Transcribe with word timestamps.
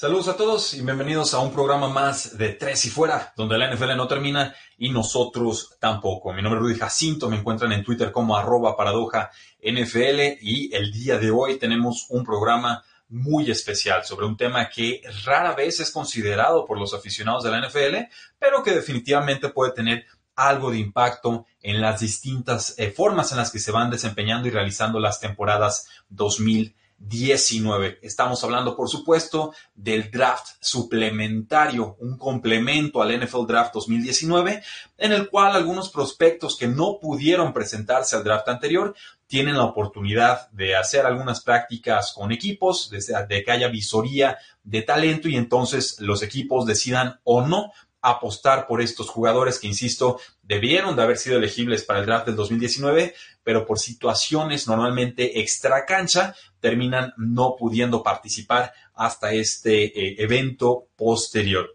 Saludos 0.00 0.28
a 0.28 0.36
todos 0.38 0.72
y 0.72 0.80
bienvenidos 0.80 1.34
a 1.34 1.40
un 1.40 1.52
programa 1.52 1.86
más 1.86 2.38
de 2.38 2.54
Tres 2.54 2.86
y 2.86 2.88
Fuera, 2.88 3.34
donde 3.36 3.58
la 3.58 3.70
NFL 3.70 3.98
no 3.98 4.08
termina 4.08 4.54
y 4.78 4.88
nosotros 4.88 5.76
tampoco. 5.78 6.32
Mi 6.32 6.40
nombre 6.40 6.58
es 6.58 6.62
Rudy 6.62 6.78
Jacinto, 6.78 7.28
me 7.28 7.36
encuentran 7.36 7.70
en 7.72 7.84
Twitter 7.84 8.10
como 8.10 8.34
arroba 8.34 8.78
paradoja 8.78 9.30
NFL 9.62 10.38
y 10.40 10.74
el 10.74 10.90
día 10.90 11.18
de 11.18 11.30
hoy 11.30 11.58
tenemos 11.58 12.06
un 12.08 12.24
programa 12.24 12.82
muy 13.10 13.50
especial 13.50 14.02
sobre 14.06 14.24
un 14.24 14.38
tema 14.38 14.70
que 14.70 15.02
rara 15.26 15.54
vez 15.54 15.80
es 15.80 15.90
considerado 15.90 16.64
por 16.64 16.78
los 16.78 16.94
aficionados 16.94 17.44
de 17.44 17.50
la 17.50 17.60
NFL, 17.60 18.10
pero 18.38 18.62
que 18.62 18.72
definitivamente 18.72 19.50
puede 19.50 19.72
tener 19.72 20.06
algo 20.34 20.70
de 20.70 20.78
impacto 20.78 21.44
en 21.60 21.78
las 21.78 22.00
distintas 22.00 22.74
eh, 22.78 22.90
formas 22.90 23.32
en 23.32 23.36
las 23.36 23.50
que 23.50 23.58
se 23.58 23.70
van 23.70 23.90
desempeñando 23.90 24.48
y 24.48 24.50
realizando 24.50 24.98
las 24.98 25.20
temporadas 25.20 25.90
2020 26.08 26.79
19. 27.00 27.98
Estamos 28.02 28.44
hablando, 28.44 28.76
por 28.76 28.88
supuesto, 28.88 29.54
del 29.74 30.10
draft 30.10 30.50
suplementario, 30.60 31.96
un 31.98 32.18
complemento 32.18 33.00
al 33.00 33.18
NFL 33.18 33.46
Draft 33.46 33.72
2019, 33.72 34.62
en 34.98 35.12
el 35.12 35.28
cual 35.30 35.56
algunos 35.56 35.88
prospectos 35.88 36.56
que 36.56 36.68
no 36.68 36.98
pudieron 37.00 37.54
presentarse 37.54 38.16
al 38.16 38.24
draft 38.24 38.48
anterior 38.48 38.94
tienen 39.26 39.56
la 39.56 39.64
oportunidad 39.64 40.50
de 40.50 40.76
hacer 40.76 41.06
algunas 41.06 41.40
prácticas 41.40 42.12
con 42.12 42.32
equipos, 42.32 42.90
de, 42.90 43.44
que 43.44 43.50
haya 43.50 43.68
visoría 43.68 44.36
de 44.62 44.82
talento 44.82 45.28
y 45.28 45.36
entonces 45.36 46.00
los 46.00 46.22
equipos 46.22 46.66
decidan 46.66 47.18
o 47.24 47.46
no 47.46 47.72
apostar 48.02 48.66
por 48.66 48.80
estos 48.80 49.08
jugadores 49.08 49.58
que, 49.58 49.66
insisto, 49.66 50.20
debieron 50.42 50.96
de 50.96 51.02
haber 51.02 51.18
sido 51.18 51.36
elegibles 51.38 51.84
para 51.84 52.00
el 52.00 52.06
draft 52.06 52.26
del 52.26 52.36
2019, 52.36 53.14
pero 53.42 53.66
por 53.66 53.78
situaciones 53.78 54.66
normalmente 54.66 55.40
extra 55.40 55.84
cancha 55.84 56.34
terminan 56.60 57.12
no 57.16 57.56
pudiendo 57.58 58.02
participar 58.02 58.72
hasta 58.94 59.32
este 59.32 59.84
eh, 59.84 60.16
evento 60.18 60.86
posterior. 60.96 61.74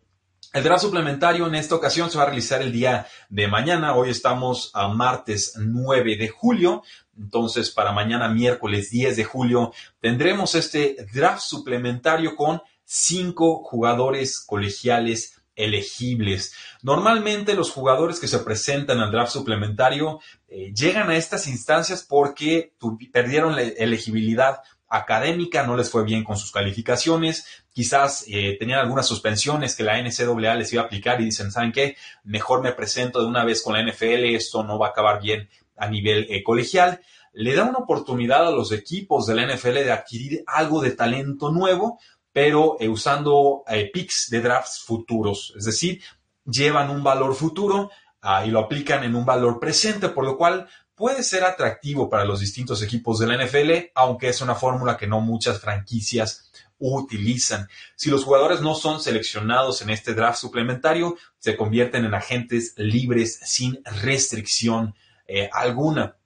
El 0.56 0.64
draft 0.64 0.84
suplementario 0.84 1.48
en 1.48 1.56
esta 1.56 1.76
ocasión 1.76 2.10
se 2.10 2.18
va 2.18 2.24
a 2.24 2.28
realizar 2.28 2.62
el 2.62 2.72
día 2.72 3.08
de 3.28 3.46
mañana. 3.50 3.94
Hoy 3.94 4.10
estamos 4.10 4.72
a 4.74 4.88
martes 4.88 5.56
9 5.58 6.16
de 6.16 6.30
julio. 6.30 6.82
Entonces, 7.18 7.72
para 7.72 7.92
mañana, 7.92 8.30
miércoles 8.30 8.90
10 8.90 9.18
de 9.18 9.26
julio, 9.26 9.74
tendremos 10.00 10.56
este 10.56 10.96
draft 11.14 11.42
suplementario 11.42 12.38
con 12.38 12.62
cinco 12.86 13.64
jugadores 13.64 14.40
colegiales 14.40 15.42
elegibles. 15.56 16.54
Normalmente 16.82 17.56
los 17.56 17.72
jugadores 17.72 18.20
que 18.20 18.28
se 18.28 18.40
presentan 18.40 19.00
al 19.00 19.12
draft 19.12 19.32
suplementario 19.32 20.20
eh, 20.48 20.74
llegan 20.74 21.10
a 21.10 21.18
estas 21.18 21.48
instancias 21.48 22.04
porque 22.04 22.74
perdieron 23.12 23.56
la 23.56 23.62
elegibilidad 23.64 24.62
académica, 24.88 25.66
no 25.66 25.76
les 25.76 25.90
fue 25.90 26.04
bien 26.04 26.24
con 26.24 26.38
sus 26.38 26.52
calificaciones, 26.52 27.46
quizás 27.74 28.26
eh, 28.28 28.56
tenían 28.60 28.80
algunas 28.80 29.08
suspensiones 29.08 29.76
que 29.76 29.84
la 29.84 30.02
NCAA 30.02 30.56
les 30.56 30.72
iba 30.74 30.84
a 30.84 30.86
aplicar 30.86 31.20
y 31.20 31.26
dicen, 31.26 31.52
¿saben 31.52 31.72
qué? 31.72 31.98
Mejor 32.24 32.62
me 32.62 32.72
presento 32.72 33.22
de 33.22 33.28
una 33.28 33.44
vez 33.44 33.62
con 33.62 33.74
la 33.74 33.84
NFL, 33.84 34.36
esto 34.36 34.64
no 34.64 34.78
va 34.78 34.88
a 34.88 34.90
acabar 34.92 35.22
bien 35.22 35.50
a 35.78 35.88
nivel 35.90 36.28
eh, 36.30 36.44
colegial. 36.44 37.02
Le 37.34 37.54
da 37.54 37.64
una 37.64 37.80
oportunidad 37.80 38.48
a 38.48 38.52
los 38.52 38.72
equipos 38.72 39.26
de 39.28 39.36
la 39.36 39.46
NFL 39.46 39.74
de 39.74 39.92
adquirir 39.92 40.44
algo 40.48 40.82
de 40.82 40.92
talento 40.92 41.52
nuevo, 41.52 42.00
pero 42.36 42.76
eh, 42.82 42.90
usando 42.90 43.64
eh, 43.66 43.90
picks 43.94 44.28
de 44.30 44.42
drafts 44.42 44.84
futuros, 44.86 45.54
es 45.56 45.64
decir, 45.64 46.02
llevan 46.44 46.90
un 46.90 47.02
valor 47.02 47.34
futuro 47.34 47.90
ah, 48.20 48.46
y 48.46 48.50
lo 48.50 48.60
aplican 48.60 49.06
en 49.06 49.16
un 49.16 49.26
valor 49.26 49.58
presente, 49.58 50.10
por 50.10 50.26
lo 50.26 50.36
cual 50.36 50.68
puede 50.96 51.24
ser 51.24 51.46
atractivo 51.46 52.10
para 52.10 52.26
los 52.26 52.42
distintos 52.42 52.82
equipos 52.82 53.20
de 53.20 53.28
la 53.28 53.42
NFL, 53.42 53.92
aunque 53.96 54.28
es 54.28 54.42
una 54.42 54.54
fórmula 54.54 54.98
que 54.98 55.08
no 55.08 55.22
muchas 55.22 55.62
franquicias 55.62 56.52
utilizan. 56.78 57.70
Si 57.96 58.10
los 58.10 58.26
jugadores 58.26 58.60
no 58.60 58.76
son 58.76 59.00
seleccionados 59.00 59.82
en 59.82 59.90
este 59.90 60.14
draft 60.14 60.38
suplementario, 60.38 61.16
se 61.38 61.56
convierten 61.56 62.04
en 62.04 62.16
agentes 62.16 62.74
libres 62.76 63.40
sin 63.46 63.82
restricción 64.02 64.94
eh, 65.26 65.50
alguna. 65.54 66.18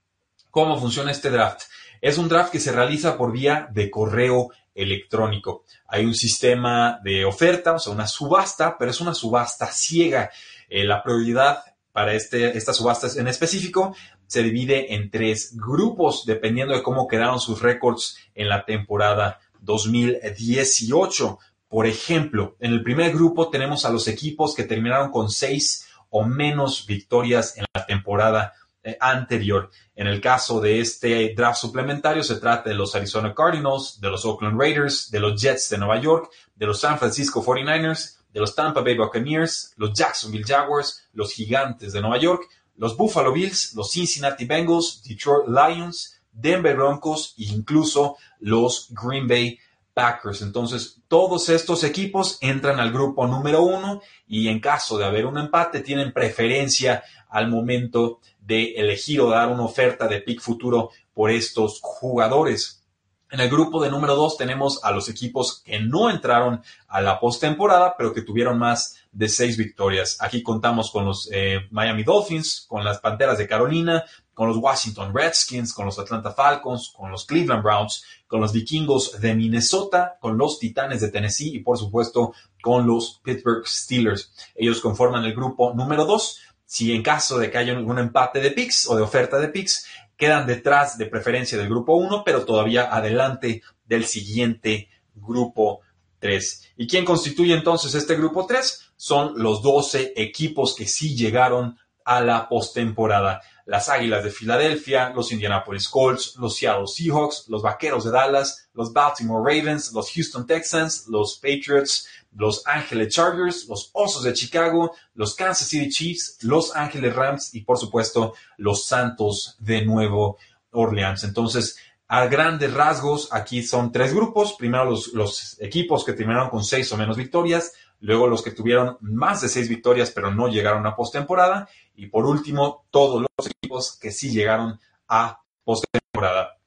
¿Cómo 0.49 0.79
funciona 0.79 1.11
este 1.11 1.29
draft? 1.29 1.65
Es 2.01 2.17
un 2.17 2.29
draft 2.29 2.51
que 2.51 2.59
se 2.59 2.71
realiza 2.71 3.15
por 3.15 3.31
vía 3.31 3.69
de 3.71 3.91
correo 3.91 4.49
electrónico. 4.81 5.63
Hay 5.87 6.05
un 6.05 6.15
sistema 6.15 6.99
de 7.03 7.25
oferta, 7.25 7.73
o 7.73 7.79
sea, 7.79 7.93
una 7.93 8.07
subasta, 8.07 8.77
pero 8.77 8.91
es 8.91 9.01
una 9.01 9.13
subasta 9.13 9.67
ciega. 9.67 10.31
Eh, 10.69 10.83
la 10.83 11.03
prioridad 11.03 11.63
para 11.91 12.13
este, 12.13 12.57
esta 12.57 12.73
subasta 12.73 13.07
en 13.19 13.27
específico 13.27 13.95
se 14.27 14.43
divide 14.43 14.93
en 14.93 15.09
tres 15.09 15.57
grupos, 15.57 16.25
dependiendo 16.25 16.75
de 16.75 16.83
cómo 16.83 17.07
quedaron 17.07 17.39
sus 17.39 17.61
récords 17.61 18.17
en 18.35 18.47
la 18.47 18.63
temporada 18.63 19.39
2018. 19.61 21.39
Por 21.67 21.87
ejemplo, 21.87 22.55
en 22.59 22.73
el 22.73 22.83
primer 22.83 23.11
grupo 23.11 23.49
tenemos 23.49 23.85
a 23.85 23.91
los 23.91 24.07
equipos 24.07 24.55
que 24.55 24.63
terminaron 24.63 25.11
con 25.11 25.29
seis 25.29 25.87
o 26.09 26.23
menos 26.23 26.85
victorias 26.85 27.57
en 27.57 27.65
la 27.73 27.85
temporada 27.85 28.53
eh, 28.83 28.97
anterior. 28.99 29.69
En 29.95 30.07
el 30.07 30.21
caso 30.21 30.61
de 30.61 30.79
este 30.79 31.33
draft 31.35 31.59
suplementario, 31.59 32.23
se 32.23 32.37
trata 32.37 32.69
de 32.69 32.75
los 32.75 32.95
Arizona 32.95 33.33
Cardinals, 33.35 33.99
de 33.99 34.09
los 34.09 34.25
Oakland 34.25 34.59
Raiders, 34.59 35.11
de 35.11 35.19
los 35.19 35.41
Jets 35.41 35.69
de 35.69 35.77
Nueva 35.77 35.99
York, 35.99 36.31
de 36.55 36.65
los 36.65 36.79
San 36.79 36.97
Francisco 36.97 37.43
49ers, 37.43 38.19
de 38.31 38.39
los 38.39 38.55
Tampa 38.55 38.81
Bay 38.81 38.95
Buccaneers, 38.95 39.73
los 39.77 39.91
Jacksonville 39.93 40.45
Jaguars, 40.45 41.07
los 41.13 41.33
Gigantes 41.33 41.93
de 41.93 42.01
Nueva 42.01 42.17
York, 42.17 42.43
los 42.77 42.95
Buffalo 42.95 43.33
Bills, 43.33 43.73
los 43.75 43.91
Cincinnati 43.91 44.45
Bengals, 44.45 45.03
Detroit 45.03 45.47
Lions, 45.47 46.21
Denver 46.31 46.75
Broncos 46.75 47.35
e 47.37 47.43
incluso 47.45 48.17
los 48.39 48.87
Green 48.91 49.27
Bay 49.27 49.59
Packers. 49.93 50.41
Entonces, 50.41 51.01
todos 51.09 51.49
estos 51.49 51.83
equipos 51.83 52.37
entran 52.39 52.79
al 52.79 52.93
grupo 52.93 53.27
número 53.27 53.63
uno 53.63 54.01
y 54.27 54.47
en 54.47 54.61
caso 54.61 54.97
de 54.97 55.05
haber 55.05 55.25
un 55.25 55.37
empate, 55.37 55.81
tienen 55.81 56.13
preferencia 56.13 57.03
al 57.29 57.49
momento 57.49 58.19
de 58.49 58.73
elegir 58.73 59.21
o 59.21 59.29
dar 59.29 59.47
una 59.47 59.63
oferta 59.63 60.07
de 60.07 60.21
pick 60.21 60.41
futuro 60.41 60.89
por 61.13 61.29
estos 61.29 61.79
jugadores. 61.81 62.83
En 63.31 63.39
el 63.39 63.49
grupo 63.49 63.79
de 63.79 63.91
número 63.91 64.15
dos 64.15 64.37
tenemos 64.37 64.83
a 64.83 64.89
los 64.89 65.07
equipos 65.07 65.61
que 65.63 65.79
no 65.79 66.09
entraron 66.09 66.63
a 66.87 66.99
la 66.99 67.19
postemporada, 67.19 67.93
pero 67.95 68.11
que 68.11 68.23
tuvieron 68.23 68.57
más 68.57 68.95
de 69.11 69.29
seis 69.29 69.55
victorias. 69.55 70.17
Aquí 70.19 70.41
contamos 70.41 70.89
con 70.89 71.05
los 71.05 71.29
eh, 71.31 71.59
Miami 71.69 72.01
Dolphins, 72.01 72.65
con 72.67 72.83
las 72.83 72.97
Panteras 72.99 73.37
de 73.37 73.47
Carolina, 73.47 74.03
con 74.33 74.47
los 74.47 74.57
Washington 74.57 75.13
Redskins, 75.13 75.73
con 75.73 75.85
los 75.85 75.99
Atlanta 75.99 76.31
Falcons, 76.31 76.91
con 76.95 77.11
los 77.11 77.25
Cleveland 77.25 77.61
Browns, 77.61 78.03
con 78.25 78.41
los 78.41 78.51
Vikingos 78.51 79.19
de 79.21 79.35
Minnesota, 79.35 80.17
con 80.19 80.35
los 80.35 80.57
Titanes 80.57 81.01
de 81.01 81.09
Tennessee 81.09 81.55
y 81.55 81.59
por 81.59 81.77
supuesto 81.77 82.33
con 82.63 82.87
los 82.87 83.21
Pittsburgh 83.23 83.67
Steelers. 83.67 84.33
Ellos 84.55 84.81
conforman 84.81 85.25
el 85.25 85.35
grupo 85.35 85.73
número 85.75 86.05
dos 86.05 86.39
si 86.69 86.93
en 86.93 87.01
caso 87.01 87.39
de 87.39 87.49
que 87.49 87.57
haya 87.57 87.73
un 87.73 87.97
empate 87.97 88.39
de 88.39 88.51
picks 88.51 88.87
o 88.87 88.95
de 88.95 89.01
oferta 89.01 89.39
de 89.39 89.47
picks, 89.47 89.87
quedan 90.15 90.45
detrás 90.45 90.99
de 90.99 91.07
preferencia 91.07 91.57
del 91.57 91.67
grupo 91.67 91.95
1, 91.95 92.21
pero 92.23 92.45
todavía 92.45 92.95
adelante 92.95 93.63
del 93.87 94.05
siguiente 94.05 94.87
grupo 95.15 95.81
3. 96.19 96.73
¿Y 96.77 96.85
quién 96.85 97.05
constituye 97.05 97.55
entonces 97.55 97.95
este 97.95 98.15
grupo 98.15 98.45
3? 98.45 98.91
Son 98.95 99.33
los 99.41 99.63
12 99.63 100.13
equipos 100.15 100.75
que 100.75 100.85
sí 100.85 101.15
llegaron 101.15 101.75
a 102.09 102.21
la 102.21 102.49
postemporada. 102.49 103.39
Las 103.67 103.87
Águilas 103.87 104.23
de 104.23 104.31
Filadelfia, 104.31 105.11
los 105.15 105.31
Indianapolis 105.31 105.87
Colts, 105.87 106.35
los 106.37 106.57
Seattle 106.57 106.87
Seahawks, 106.87 107.45
los 107.49 107.61
Vaqueros 107.61 108.03
de 108.03 108.09
Dallas, 108.09 108.67
los 108.73 108.91
Baltimore 108.91 109.43
Ravens, 109.43 109.93
los 109.93 110.11
Houston 110.11 110.47
Texans, 110.47 111.05
los 111.07 111.37
Patriots, 111.37 112.07
los 112.35 112.65
Ángeles 112.65 113.13
Chargers, 113.13 113.67
los 113.67 113.91
Osos 113.93 114.23
de 114.23 114.33
Chicago, 114.33 114.95
los 115.13 115.35
Kansas 115.35 115.67
City 115.67 115.89
Chiefs, 115.89 116.39
los 116.41 116.75
Ángeles 116.75 117.15
Rams 117.15 117.53
y 117.53 117.61
por 117.61 117.77
supuesto 117.77 118.33
los 118.57 118.85
Santos 118.85 119.55
de 119.59 119.85
Nuevo 119.85 120.39
Orleans. 120.71 121.23
Entonces, 121.23 121.77
a 122.07 122.25
grandes 122.25 122.73
rasgos, 122.73 123.29
aquí 123.31 123.61
son 123.61 123.91
tres 123.91 124.15
grupos. 124.15 124.53
Primero 124.57 124.85
los, 124.85 125.13
los, 125.13 125.61
equipos 125.61 126.03
que 126.03 126.13
terminaron 126.13 126.49
con 126.49 126.63
seis 126.63 126.91
o 126.91 126.97
menos 126.97 127.17
victorias, 127.17 127.73
luego 127.99 128.27
los 128.27 128.41
que 128.41 128.51
tuvieron 128.51 128.97
más 129.01 129.41
de 129.41 129.49
seis 129.49 129.67
victorias 129.67 130.11
pero 130.11 130.31
no 130.31 130.47
llegaron 130.47 130.85
a 130.85 130.95
postemporada 130.95 131.67
y 131.95 132.07
por 132.07 132.25
último 132.25 132.85
todos 132.89 133.21
los 133.21 133.47
equipos 133.47 133.97
que 133.99 134.11
sí 134.11 134.31
llegaron 134.31 134.79
a 135.07 135.41
postemporada. 135.63 136.58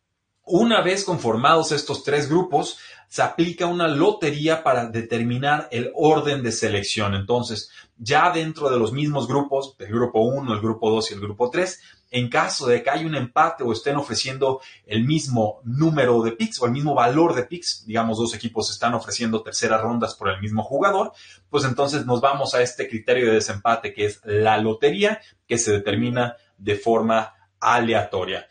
Una 0.54 0.82
vez 0.82 1.04
conformados 1.04 1.72
estos 1.72 2.04
tres 2.04 2.28
grupos, 2.28 2.76
se 3.08 3.22
aplica 3.22 3.64
una 3.64 3.88
lotería 3.88 4.62
para 4.62 4.84
determinar 4.84 5.66
el 5.70 5.90
orden 5.94 6.42
de 6.42 6.52
selección. 6.52 7.14
Entonces, 7.14 7.70
ya 7.96 8.30
dentro 8.30 8.68
de 8.68 8.78
los 8.78 8.92
mismos 8.92 9.26
grupos, 9.26 9.74
el 9.78 9.86
grupo 9.86 10.20
1, 10.20 10.52
el 10.52 10.60
grupo 10.60 10.90
2 10.90 11.10
y 11.10 11.14
el 11.14 11.20
grupo 11.20 11.48
3, 11.48 11.80
en 12.10 12.28
caso 12.28 12.66
de 12.66 12.82
que 12.82 12.90
haya 12.90 13.06
un 13.06 13.14
empate 13.14 13.64
o 13.64 13.72
estén 13.72 13.96
ofreciendo 13.96 14.60
el 14.84 15.06
mismo 15.06 15.62
número 15.64 16.20
de 16.20 16.32
picks 16.32 16.60
o 16.60 16.66
el 16.66 16.72
mismo 16.72 16.94
valor 16.94 17.34
de 17.34 17.44
picks, 17.44 17.86
digamos 17.86 18.18
dos 18.18 18.34
equipos 18.34 18.70
están 18.70 18.92
ofreciendo 18.92 19.42
terceras 19.42 19.80
rondas 19.80 20.14
por 20.14 20.28
el 20.28 20.38
mismo 20.38 20.62
jugador, 20.62 21.12
pues 21.48 21.64
entonces 21.64 22.04
nos 22.04 22.20
vamos 22.20 22.54
a 22.54 22.60
este 22.60 22.90
criterio 22.90 23.28
de 23.28 23.36
desempate 23.36 23.94
que 23.94 24.04
es 24.04 24.20
la 24.24 24.58
lotería 24.58 25.18
que 25.48 25.56
se 25.56 25.72
determina 25.72 26.36
de 26.58 26.76
forma 26.76 27.32
aleatoria 27.58 28.46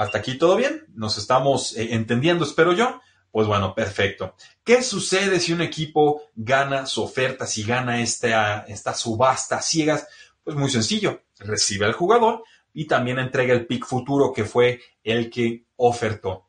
hasta 0.00 0.16
aquí 0.16 0.38
todo 0.38 0.56
bien, 0.56 0.86
nos 0.94 1.18
estamos 1.18 1.76
eh, 1.76 1.88
entendiendo, 1.92 2.46
espero 2.46 2.72
yo. 2.72 3.02
Pues 3.30 3.46
bueno, 3.46 3.74
perfecto. 3.74 4.34
¿Qué 4.64 4.82
sucede 4.82 5.38
si 5.40 5.52
un 5.52 5.60
equipo 5.60 6.22
gana 6.34 6.86
su 6.86 7.02
oferta, 7.02 7.46
si 7.46 7.64
gana 7.64 8.00
esta, 8.00 8.60
esta 8.60 8.94
subasta 8.94 9.60
ciegas? 9.60 10.08
Pues 10.42 10.56
muy 10.56 10.70
sencillo, 10.70 11.20
recibe 11.38 11.84
al 11.84 11.92
jugador 11.92 12.44
y 12.72 12.86
también 12.86 13.18
entrega 13.18 13.52
el 13.52 13.66
pick 13.66 13.84
futuro 13.84 14.32
que 14.32 14.44
fue 14.44 14.80
el 15.04 15.28
que 15.28 15.64
ofertó. 15.76 16.46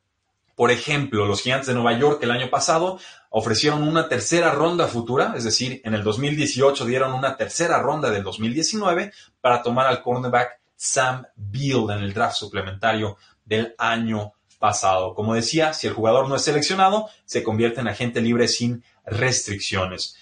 Por 0.56 0.72
ejemplo, 0.72 1.26
los 1.26 1.42
Giants 1.42 1.68
de 1.68 1.74
Nueva 1.74 2.00
York 2.00 2.24
el 2.24 2.32
año 2.32 2.50
pasado 2.50 3.00
ofrecieron 3.32 3.86
una 3.86 4.08
tercera 4.08 4.52
ronda 4.52 4.88
futura, 4.88 5.34
es 5.36 5.44
decir, 5.44 5.82
en 5.84 5.94
el 5.94 6.04
2018 6.04 6.86
dieron 6.86 7.12
una 7.12 7.36
tercera 7.36 7.80
ronda 7.80 8.10
del 8.12 8.24
2019 8.24 9.12
para 9.42 9.62
tomar 9.62 9.88
al 9.88 10.02
cornerback 10.02 10.62
Sam 10.84 11.28
Beal 11.36 11.92
en 11.92 12.04
el 12.04 12.12
draft 12.12 12.38
suplementario 12.38 13.16
del 13.46 13.76
año 13.78 14.34
pasado. 14.60 15.16
Como 15.16 15.34
decía, 15.34 15.74
si 15.74 15.88
el 15.88 15.94
jugador 15.94 16.30
no 16.30 16.36
es 16.36 16.44
seleccionado, 16.44 17.10
se 17.26 17.44
convierte 17.44 17.82
en 17.82 17.88
agente 17.88 18.22
libre 18.22 18.48
sin 18.48 18.84
restricciones. 19.06 20.16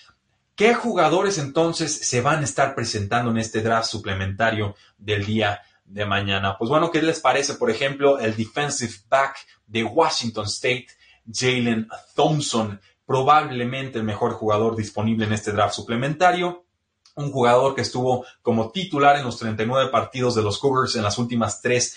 ¿Qué 0.56 0.74
jugadores 0.74 1.38
entonces 1.38 1.94
se 1.94 2.22
van 2.22 2.40
a 2.42 2.44
estar 2.46 2.76
presentando 2.76 3.32
en 3.32 3.38
este 3.38 3.62
draft 3.62 3.90
suplementario 3.90 4.76
del 4.98 5.26
día 5.26 5.62
de 5.86 6.06
mañana? 6.06 6.58
Pues 6.58 6.70
bueno, 6.70 6.92
¿qué 6.92 7.02
les 7.02 7.20
parece, 7.20 7.54
por 7.54 7.70
ejemplo, 7.70 8.20
el 8.20 8.36
defensive 8.36 8.94
back 9.10 9.38
de 9.68 9.84
Washington 9.84 10.46
State, 10.46 10.88
Jalen 11.32 11.88
Thompson, 12.16 12.80
probablemente 13.06 14.00
el 14.00 14.04
mejor 14.04 14.34
jugador 14.34 14.76
disponible 14.76 15.26
en 15.26 15.34
este 15.34 15.52
draft 15.52 15.76
suplementario? 15.76 16.66
Un 17.16 17.32
jugador 17.32 17.76
que 17.76 17.82
estuvo 17.82 18.26
como 18.42 18.72
titular 18.72 19.18
en 19.18 19.26
los 19.26 19.38
39 19.38 19.90
partidos 19.92 20.36
de 20.36 20.44
los 20.44 20.60
Cougars 20.60 20.96
en 20.96 21.04
las 21.04 21.18
últimas 21.18 21.62
tres 21.62 21.96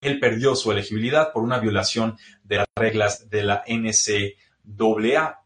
él 0.00 0.18
perdió 0.18 0.54
su 0.54 0.72
elegibilidad 0.72 1.32
por 1.32 1.42
una 1.42 1.58
violación 1.58 2.16
de 2.44 2.56
las 2.56 2.66
reglas 2.74 3.28
de 3.28 3.42
la 3.42 3.64
NCAA. 3.66 5.40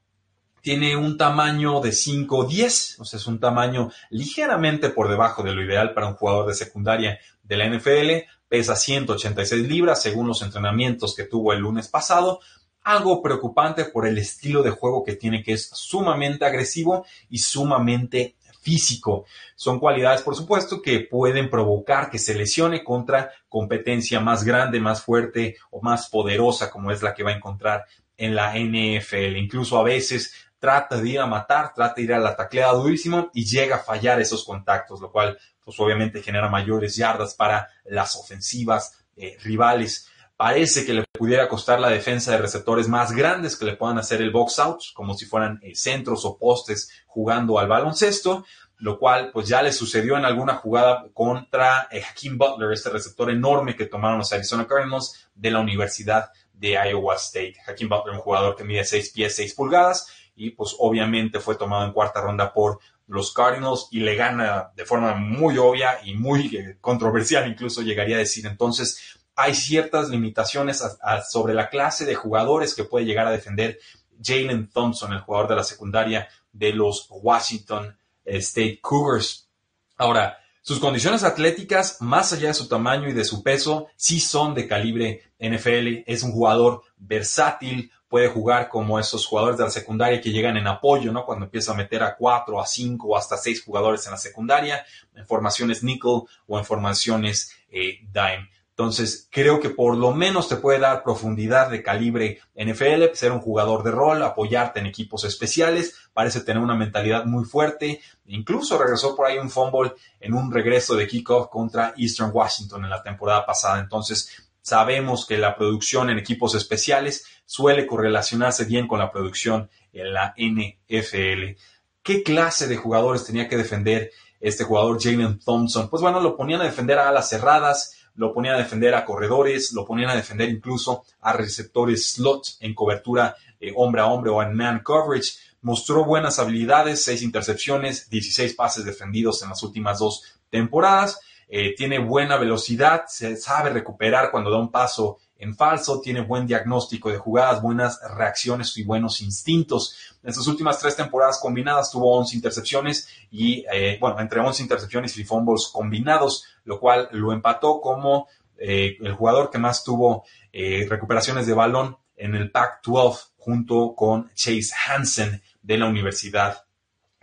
Tiene 0.61 0.97
un 0.97 1.19
tamaño 1.19 1.81
de 1.81 1.91
5'10, 1.91 3.01
o 3.01 3.05
sea, 3.05 3.19
es 3.19 3.27
un 3.27 3.39
tamaño 3.39 3.91
ligeramente 4.11 4.89
por 4.89 5.09
debajo 5.09 5.43
de 5.43 5.53
lo 5.55 5.63
ideal 5.63 5.93
para 5.93 6.07
un 6.07 6.15
jugador 6.15 6.47
de 6.47 6.55
secundaria 6.55 7.19
de 7.43 7.57
la 7.57 7.69
NFL. 7.69 8.27
Pesa 8.49 8.77
186 8.77 9.69
libras 9.69 10.01
según 10.01 10.29
los 10.29 10.41
entrenamientos 10.43 11.15
que 11.15 11.25
tuvo 11.25 11.53
el 11.53 11.61
lunes 11.61 11.89
pasado. 11.89 12.41
Algo 12.83 13.23
preocupante 13.23 13.87
por 13.87 14.07
el 14.07 14.17
estilo 14.19 14.63
de 14.63 14.71
juego 14.71 15.05
que 15.05 15.17
tiene, 15.17 15.43
que 15.43 15.55
es 15.55 15.69
sumamente 15.71 16.45
agresivo 16.45 17.05
y 17.29 17.39
sumamente 17.39 18.37
físico. 18.65 19.27
Son 19.55 19.79
cualidades, 19.79 20.23
por 20.23 20.35
supuesto, 20.35 20.81
que 20.81 21.01
pueden 21.01 21.51
provocar 21.51 22.11
que 22.11 22.19
se 22.19 22.35
lesione 22.35 22.83
contra 22.83 23.31
competencia 23.49 24.21
más 24.21 24.43
grande, 24.43 24.81
más 24.81 25.03
fuerte 25.03 25.57
o 25.71 25.83
más 25.83 26.09
poderosa 26.09 26.71
como 26.71 26.91
es 26.91 27.03
la 27.03 27.15
que 27.15 27.23
va 27.23 27.31
a 27.31 27.37
encontrar 27.37 27.85
en 28.17 28.35
la 28.35 28.55
NFL. 28.59 29.37
Incluso 29.37 29.79
a 29.79 29.85
veces 29.85 30.33
trata 30.59 30.99
de 30.99 31.11
ir 31.11 31.21
a 31.21 31.27
matar, 31.27 31.75
trata 31.75 31.95
de 31.97 32.03
ir 32.03 32.15
a 32.15 32.19
la 32.19 32.35
tacleada 32.35 32.73
durísimo 32.73 33.31
y 33.35 33.45
llega 33.45 33.77
a 33.77 33.81
fallar 33.81 34.21
esos 34.21 34.45
contactos, 34.45 35.01
lo 35.01 35.13
cual 35.13 35.39
pues 35.63 35.79
obviamente 35.79 36.23
genera 36.23 36.49
mayores 36.49 36.97
yardas 36.97 37.35
para 37.35 37.69
las 37.85 38.17
ofensivas 38.17 39.05
eh, 39.17 39.37
rivales. 39.43 40.09
Parece 40.37 40.85
que 40.85 40.95
le 40.95 41.05
pudiera 41.13 41.49
costar 41.49 41.79
la 41.79 41.89
defensa 41.89 42.33
de 42.33 42.39
receptores 42.39 42.89
más 42.89 43.13
grandes 43.13 43.57
que 43.57 43.65
le 43.65 43.77
puedan 43.77 43.99
hacer 43.99 44.21
el 44.21 44.33
box 44.33 44.59
out, 44.59 44.81
como 44.93 45.15
si 45.15 45.27
fueran 45.27 45.61
eh, 45.63 45.75
centros 45.75 46.25
o 46.25 46.37
postes 46.37 46.91
jugando 47.07 47.59
al 47.59 47.69
baloncesto, 47.69 48.45
lo 48.79 48.99
cual 48.99 49.31
pues 49.33 49.47
ya 49.47 49.63
le 49.63 49.73
sucedió 49.73 50.17
en 50.17 50.25
alguna 50.25 50.57
jugada 50.57 51.07
contra 51.15 51.87
eh, 51.91 52.03
Hakeem 52.03 52.37
Butler, 52.37 52.73
este 52.73 52.91
receptor 52.91 53.31
enorme 53.31 53.77
que 53.77 53.87
tomaron 53.87 54.19
los 54.19 54.33
Arizona 54.33 54.67
Cardinals 54.67 55.29
de 55.35 55.53
la 55.53 55.61
Universidad 55.61 56.31
de 56.53 56.73
Iowa 56.73 57.15
State. 57.15 57.55
Hakeem 57.67 57.89
Butler, 57.89 58.17
un 58.17 58.21
jugador 58.21 58.57
que 58.57 58.65
mide 58.65 58.85
6 58.85 59.11
pies, 59.11 59.37
6 59.37 59.55
pulgadas, 59.55 60.09
y 60.35 60.51
pues 60.51 60.75
obviamente 60.81 61.39
fue 61.39 61.55
tomado 61.55 61.85
en 61.85 61.93
cuarta 61.93 62.21
ronda 62.21 62.53
por 62.53 62.81
los 63.07 63.33
Cardinals 63.33 63.89
y 63.91 64.01
le 64.01 64.17
gana 64.17 64.73
de 64.75 64.85
forma 64.85 65.15
muy 65.15 65.59
obvia 65.59 66.01
y 66.05 66.15
muy 66.15 66.57
eh, 66.57 66.79
controversial, 66.81 67.49
incluso 67.49 67.83
llegaría 67.83 68.17
a 68.17 68.21
decir. 68.21 68.47
Entonces, 68.47 69.21
hay 69.37 69.55
ciertas 69.55 70.09
limitaciones 70.09 70.83
sobre 71.29 71.55
la 71.55 71.69
clase 71.69 72.05
de 72.05 72.15
jugadores 72.15 72.75
que 72.75 72.85
puede 72.85 73.05
llegar 73.05 73.27
a 73.27 73.33
defender 73.33 73.79
Jalen 74.23 74.71
Thompson, 74.71 75.13
el 75.13 75.21
jugador 75.21 75.49
de 75.49 75.57
la 75.57 75.65
secundaria 75.65 76.29
de 76.53 76.73
los 76.73 77.07
Washington 77.11 77.97
State 78.25 78.81
Cougars. 78.81 79.49
Ahora, 79.97 80.39
sus 80.63 80.79
condiciones 80.79 81.25
atléticas, 81.25 81.99
más 82.01 82.33
allá 82.33 82.49
de 82.49 82.55
su 82.55 82.69
tamaño 82.69 83.09
y 83.09 83.13
de 83.13 83.25
su 83.25 83.43
peso, 83.43 83.89
sí 83.97 84.19
son 84.19 84.55
de 84.55 84.67
calibre 84.67 85.23
NFL. 85.39 86.05
Es 86.07 86.23
un 86.23 86.33
jugador 86.33 86.83
versátil, 86.97 87.93
puede 88.09 88.29
jugar 88.29 88.69
como 88.69 88.99
esos 88.99 89.27
jugadores 89.27 89.59
de 89.59 89.65
la 89.65 89.71
secundaria 89.71 90.21
que 90.21 90.31
llegan 90.31 90.57
en 90.57 90.67
apoyo, 90.67 91.13
¿no? 91.13 91.27
Cuando 91.27 91.45
empieza 91.45 91.73
a 91.73 91.77
meter 91.77 92.03
a 92.03 92.17
cuatro, 92.17 92.61
a 92.61 92.67
cinco 92.67 93.09
o 93.09 93.17
hasta 93.17 93.37
seis 93.37 93.63
jugadores 93.63 94.07
en 94.07 94.13
la 94.13 94.19
secundaria, 94.19 94.87
en 95.15 95.27
formaciones 95.27 95.83
nickel 95.83 96.23
o 96.47 96.59
en 96.59 96.65
formaciones 96.65 97.53
eh, 97.69 97.99
dime. 98.01 98.49
Entonces, 98.77 99.29
creo 99.31 99.61
que 99.61 99.71
por 99.71 99.97
lo 99.97 100.11
menos 100.11 100.49
te 100.49 100.57
puede 100.57 100.81
dar 100.81 101.05
profundidad 101.05 101.71
de 101.71 101.81
calibre 101.81 102.41
NFL, 102.57 103.15
ser 103.15 103.31
un 103.31 103.41
jugador 103.41 103.85
de 103.85 103.93
rol, 103.93 104.21
apoyarte 104.25 104.81
en 104.81 104.87
equipos 104.87 105.23
especiales, 105.23 105.95
parece 106.13 106.41
tener 106.41 106.61
una 106.61 106.75
mentalidad 106.75 107.25
muy 107.25 107.45
fuerte. 107.45 108.01
Incluso 108.27 108.77
regresó 108.77 109.15
por 109.15 109.27
ahí 109.27 109.39
un 109.39 109.49
fumble 109.49 109.93
en 110.19 110.35
un 110.35 110.53
regreso 110.53 110.97
de 110.97 111.07
kickoff 111.07 111.51
contra 111.51 111.95
Eastern 111.97 112.33
Washington 112.35 112.83
en 112.83 112.91
la 112.91 113.01
temporada 113.01 113.47
pasada. 113.47 113.79
Entonces, 113.79 114.29
sabemos 114.61 115.25
que 115.25 115.39
la 115.39 115.57
producción 115.57 116.11
en 116.11 116.19
equipos 116.19 116.57
especiales 116.57 117.27
suele 117.47 117.87
correlacionarse 117.87 118.65
bien 118.65 118.89
con 118.89 118.99
la 118.99 119.13
producción 119.13 119.71
en 119.93 120.13
la 120.13 120.35
NFL. 120.37 121.61
¿Qué 122.03 122.25
clase 122.25 122.67
de 122.67 122.77
jugadores 122.77 123.25
tenía 123.25 123.49
que 123.49 123.57
defender 123.57 124.11
este 124.41 124.65
jugador 124.65 125.01
Jalen 125.01 125.39
Thompson? 125.39 125.89
Pues 125.89 126.03
bueno, 126.03 126.19
lo 126.21 126.37
ponían 126.37 126.61
a 126.61 126.65
defender 126.65 126.99
a 126.99 127.09
alas 127.09 127.29
cerradas, 127.29 128.04
lo 128.15 128.33
ponían 128.33 128.55
a 128.55 128.59
defender 128.59 128.95
a 128.95 129.05
corredores, 129.05 129.73
lo 129.73 129.85
ponían 129.85 130.11
a 130.11 130.17
defender 130.17 130.49
incluso 130.49 131.05
a 131.21 131.33
receptores 131.33 132.13
slot 132.13 132.57
en 132.61 132.75
cobertura 132.75 133.37
eh, 133.61 133.73
hombre 133.77 134.03
a 134.03 134.07
hombre 134.07 134.31
o 134.31 134.43
en 134.43 134.55
man 134.55 134.81
coverage. 134.83 135.33
Mostró 135.63 136.05
buenas 136.05 136.39
habilidades, 136.39 137.03
seis 137.03 137.23
intercepciones, 137.23 138.11
16 138.11 138.55
pases 138.55 138.85
defendidos 138.85 139.43
en 139.43 139.49
las 139.49 139.63
últimas 139.63 139.99
dos 139.99 140.23
temporadas. 140.51 141.21
Eh, 141.49 141.75
tiene 141.77 141.99
buena 141.99 142.37
velocidad, 142.37 143.05
se 143.07 143.37
sabe 143.37 143.71
recuperar 143.71 144.31
cuando 144.31 144.51
da 144.51 144.59
un 144.59 144.71
paso 144.71 145.19
en 145.37 145.55
falso, 145.55 146.01
tiene 146.01 146.21
buen 146.21 146.47
diagnóstico 146.47 147.11
de 147.11 147.19
jugadas, 147.19 147.61
buenas 147.61 148.01
reacciones 148.17 148.77
y 148.79 148.85
buenos 148.85 149.21
instintos. 149.21 150.15
En 150.23 150.33
sus 150.33 150.47
últimas 150.47 150.79
tres 150.79 150.97
temporadas 150.97 151.39
combinadas 151.39 151.91
tuvo 151.91 152.17
11 152.19 152.37
intercepciones 152.37 153.09
y, 153.31 153.65
eh, 153.73 153.99
bueno, 154.01 154.21
entre 154.21 154.41
11 154.41 154.63
intercepciones 154.63 155.17
y 155.17 155.25
fumbles 155.25 155.69
combinados, 155.73 156.45
lo 156.65 156.81
cual 156.81 157.09
lo 157.13 157.33
empató 157.33 157.81
como 157.81 158.29
eh, 158.59 158.97
el 159.01 159.13
jugador 159.13 159.51
que 159.51 159.59
más 159.59 159.85
tuvo 159.85 160.25
eh, 160.53 160.87
recuperaciones 160.89 161.47
de 161.47 161.55
balón 161.55 161.97
en 162.17 162.35
el 162.35 162.51
Pac-12 162.51 163.33
junto 163.39 163.95
con 163.95 164.31
Chase 164.35 164.71
Hansen 164.87 165.43
de 165.63 165.79
la 165.79 165.87
Universidad 165.87 166.65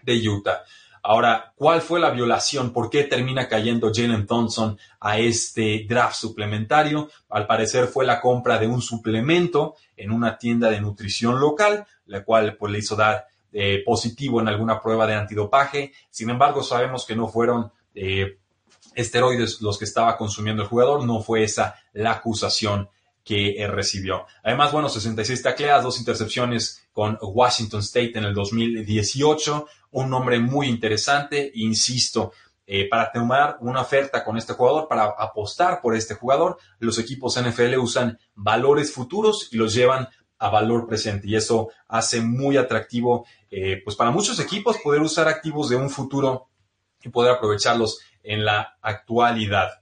de 0.03 0.27
Utah. 0.27 0.63
Ahora, 1.03 1.53
¿cuál 1.55 1.81
fue 1.81 1.99
la 1.99 2.11
violación? 2.11 2.71
¿Por 2.71 2.89
qué 2.89 3.05
termina 3.05 3.47
cayendo 3.47 3.91
Jalen 3.93 4.27
Thompson 4.27 4.77
a 4.99 5.17
este 5.17 5.85
draft 5.89 6.15
suplementario? 6.15 7.09
Al 7.29 7.47
parecer 7.47 7.87
fue 7.87 8.05
la 8.05 8.21
compra 8.21 8.59
de 8.59 8.67
un 8.67 8.81
suplemento 8.81 9.75
en 9.97 10.11
una 10.11 10.37
tienda 10.37 10.69
de 10.69 10.79
nutrición 10.79 11.39
local, 11.39 11.87
la 12.05 12.23
cual 12.23 12.55
pues, 12.55 12.71
le 12.71 12.79
hizo 12.79 12.95
dar 12.95 13.25
eh, 13.51 13.81
positivo 13.83 14.41
en 14.41 14.47
alguna 14.47 14.79
prueba 14.79 15.07
de 15.07 15.15
antidopaje. 15.15 15.91
Sin 16.11 16.29
embargo, 16.29 16.61
sabemos 16.61 17.03
que 17.05 17.15
no 17.15 17.27
fueron 17.27 17.71
esteroides 18.95 19.61
los 19.61 19.77
que 19.77 19.85
estaba 19.85 20.17
consumiendo 20.17 20.63
el 20.63 20.69
jugador, 20.69 21.05
no 21.05 21.21
fue 21.21 21.43
esa 21.43 21.75
la 21.93 22.11
acusación 22.11 22.89
que 23.23 23.67
recibió. 23.69 24.25
Además, 24.43 24.71
bueno, 24.71 24.89
66 24.89 25.41
tacleadas, 25.43 25.83
dos 25.83 25.99
intercepciones 25.99 26.83
con 26.91 27.17
Washington 27.21 27.81
State 27.81 28.17
en 28.17 28.25
el 28.25 28.33
2018, 28.33 29.67
un 29.91 30.09
nombre 30.09 30.39
muy 30.39 30.67
interesante, 30.67 31.51
insisto, 31.55 32.33
eh, 32.65 32.87
para 32.87 33.11
tomar 33.11 33.57
una 33.59 33.81
oferta 33.81 34.23
con 34.23 34.37
este 34.37 34.53
jugador, 34.53 34.87
para 34.87 35.03
apostar 35.17 35.81
por 35.81 35.95
este 35.95 36.15
jugador, 36.15 36.57
los 36.79 36.97
equipos 36.99 37.37
NFL 37.37 37.77
usan 37.77 38.17
valores 38.33 38.93
futuros 38.93 39.49
y 39.51 39.57
los 39.57 39.73
llevan 39.73 40.07
a 40.37 40.49
valor 40.49 40.87
presente 40.87 41.27
y 41.27 41.35
eso 41.35 41.69
hace 41.87 42.19
muy 42.21 42.57
atractivo 42.57 43.25
eh, 43.51 43.79
pues 43.83 43.95
para 43.95 44.09
muchos 44.09 44.39
equipos 44.39 44.77
poder 44.83 45.01
usar 45.01 45.27
activos 45.27 45.69
de 45.69 45.75
un 45.75 45.89
futuro 45.89 46.47
y 47.03 47.09
poder 47.09 47.33
aprovecharlos 47.33 47.99
en 48.23 48.45
la 48.45 48.77
actualidad. 48.81 49.81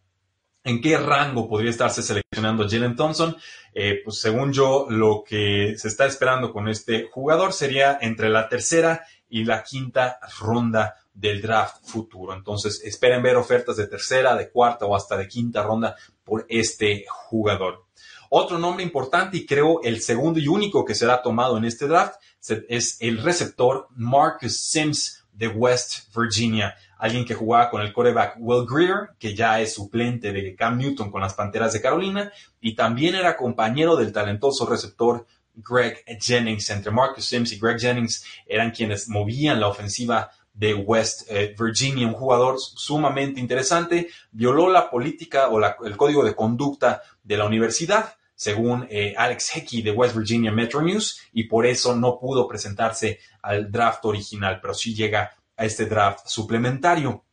¿En 0.64 0.82
qué 0.82 0.98
rango 0.98 1.48
podría 1.48 1.72
estarse 1.72 2.04
seleccionando 2.04 2.68
Jalen 2.70 2.96
Thompson? 2.96 3.36
Eh, 3.74 4.02
pues 4.04 4.20
según 4.20 4.52
yo, 4.52 4.88
lo 4.90 5.24
que 5.26 5.76
se 5.78 5.88
está 5.88 6.06
esperando 6.06 6.52
con 6.52 6.68
este 6.68 7.08
jugador 7.12 7.54
sería 7.54 7.98
entre 8.02 8.30
la 8.30 8.50
tercera 8.50 9.04
y 9.30 9.46
la 9.46 9.64
quinta 9.64 10.20
ronda 10.40 10.96
del 11.14 11.42
draft 11.42 11.86
futuro. 11.86 12.34
Entonces, 12.34 12.82
esperen 12.84 13.22
ver 13.22 13.36
ofertas 13.36 13.78
de 13.78 13.88
tercera, 13.88 14.36
de 14.36 14.50
cuarta 14.50 14.86
o 14.86 14.96
hasta 14.96 15.18
de 15.18 15.28
quinta 15.28 15.64
ronda 15.64 15.96
por 16.24 16.46
este 16.50 17.06
jugador. 17.10 17.86
Otro 18.30 18.60
nombre 18.60 18.84
importante 18.84 19.38
y 19.38 19.46
creo 19.46 19.82
el 19.84 20.02
segundo 20.02 20.40
y 20.40 20.48
único 20.48 20.86
que 20.86 20.94
será 20.94 21.22
tomado 21.22 21.58
en 21.58 21.66
este 21.66 21.88
draft 21.88 22.16
es 22.70 22.98
el 23.02 23.24
receptor 23.24 23.88
Marcus 23.96 24.58
Sims 24.58 25.26
de 25.34 25.48
West 25.48 26.16
Virginia, 26.16 26.76
alguien 27.00 27.26
que 27.26 27.34
jugaba 27.34 27.70
con 27.70 27.82
el 27.82 27.92
quarterback 27.92 28.36
Will 28.38 28.68
Greer, 28.70 29.10
que 29.18 29.34
ya 29.34 29.60
es 29.60 29.74
suplente 29.74 30.32
de 30.32 30.56
Cam 30.56 30.78
Newton 30.78 31.10
con 31.10 31.22
las 31.22 31.34
Panteras 31.34 31.74
de 31.74 31.82
Carolina, 31.82 32.32
y 32.62 32.76
también 32.76 33.16
era 33.16 33.38
compañero 33.38 33.96
del 33.96 34.12
talentoso 34.12 34.66
receptor 34.66 35.26
Greg 35.56 36.04
Jennings. 36.20 36.70
Entre 36.70 36.92
Marcus 36.92 37.26
Sims 37.26 37.54
y 37.54 37.60
Greg 37.60 37.80
Jennings 37.80 38.26
eran 38.46 38.72
quienes 38.72 39.08
movían 39.08 39.60
la 39.60 39.68
ofensiva 39.68 40.30
de 40.54 40.74
West 40.74 41.24
eh, 41.30 41.56
Virginia, 41.58 42.06
un 42.06 42.14
jugador 42.14 42.60
sumamente 42.60 43.40
interesante, 43.40 44.10
violó 44.32 44.70
la 44.70 44.90
política 44.90 45.48
o 45.48 45.64
el 45.86 45.96
código 45.96 46.24
de 46.26 46.36
conducta 46.36 47.02
de 47.24 47.38
la 47.38 47.46
universidad, 47.46 48.16
según 48.36 48.86
eh, 48.90 49.14
Alex 49.18 49.56
Hecky 49.56 49.82
de 49.82 49.92
West 49.92 50.16
Virginia 50.18 50.52
Metro 50.52 50.82
News, 50.82 51.22
y 51.32 51.46
por 51.46 51.66
eso 51.66 51.96
no 51.96 52.20
pudo 52.20 52.46
presentarse 52.46 53.20
al 53.42 53.72
draft 53.72 54.04
original, 54.04 54.60
pero 54.62 54.74
sí 54.74 54.94
llega 54.94 55.32
a 55.60 55.66
este 55.66 55.86
draft 55.86 56.28
suplementario. 56.28 57.24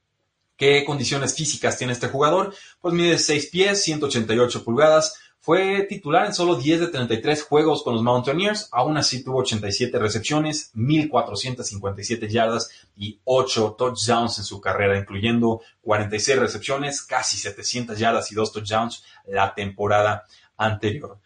¿Qué 0.57 0.85
condiciones 0.85 1.35
físicas 1.35 1.79
tiene 1.79 1.93
este 1.93 2.09
jugador? 2.09 2.55
Pues 2.81 2.93
mide 2.95 3.19
6 3.19 3.47
pies, 3.47 3.83
188 3.83 4.65
pulgadas, 4.65 5.15
fue 5.47 5.87
titular 5.89 6.27
en 6.27 6.35
solo 6.35 6.57
10 6.57 6.81
de 6.81 6.87
33 6.89 7.45
juegos 7.45 7.85
con 7.85 7.95
los 7.95 8.03
Mountaineers, 8.03 8.69
aún 8.73 8.97
así 8.97 9.23
tuvo 9.23 9.43
87 9.43 9.97
recepciones, 9.97 10.73
1.457 10.75 12.27
yardas 12.27 12.69
y 12.97 13.21
8 13.23 13.77
touchdowns 13.79 14.39
en 14.39 14.45
su 14.45 14.61
carrera, 14.61 14.99
incluyendo 14.99 15.61
46 15.83 16.41
recepciones, 16.41 17.01
casi 17.03 17.37
700 17.37 17.97
yardas 17.97 18.33
y 18.33 18.35
2 18.35 18.53
touchdowns 18.55 19.05
la 19.29 19.55
temporada 19.55 20.25
anterior. 20.57 21.21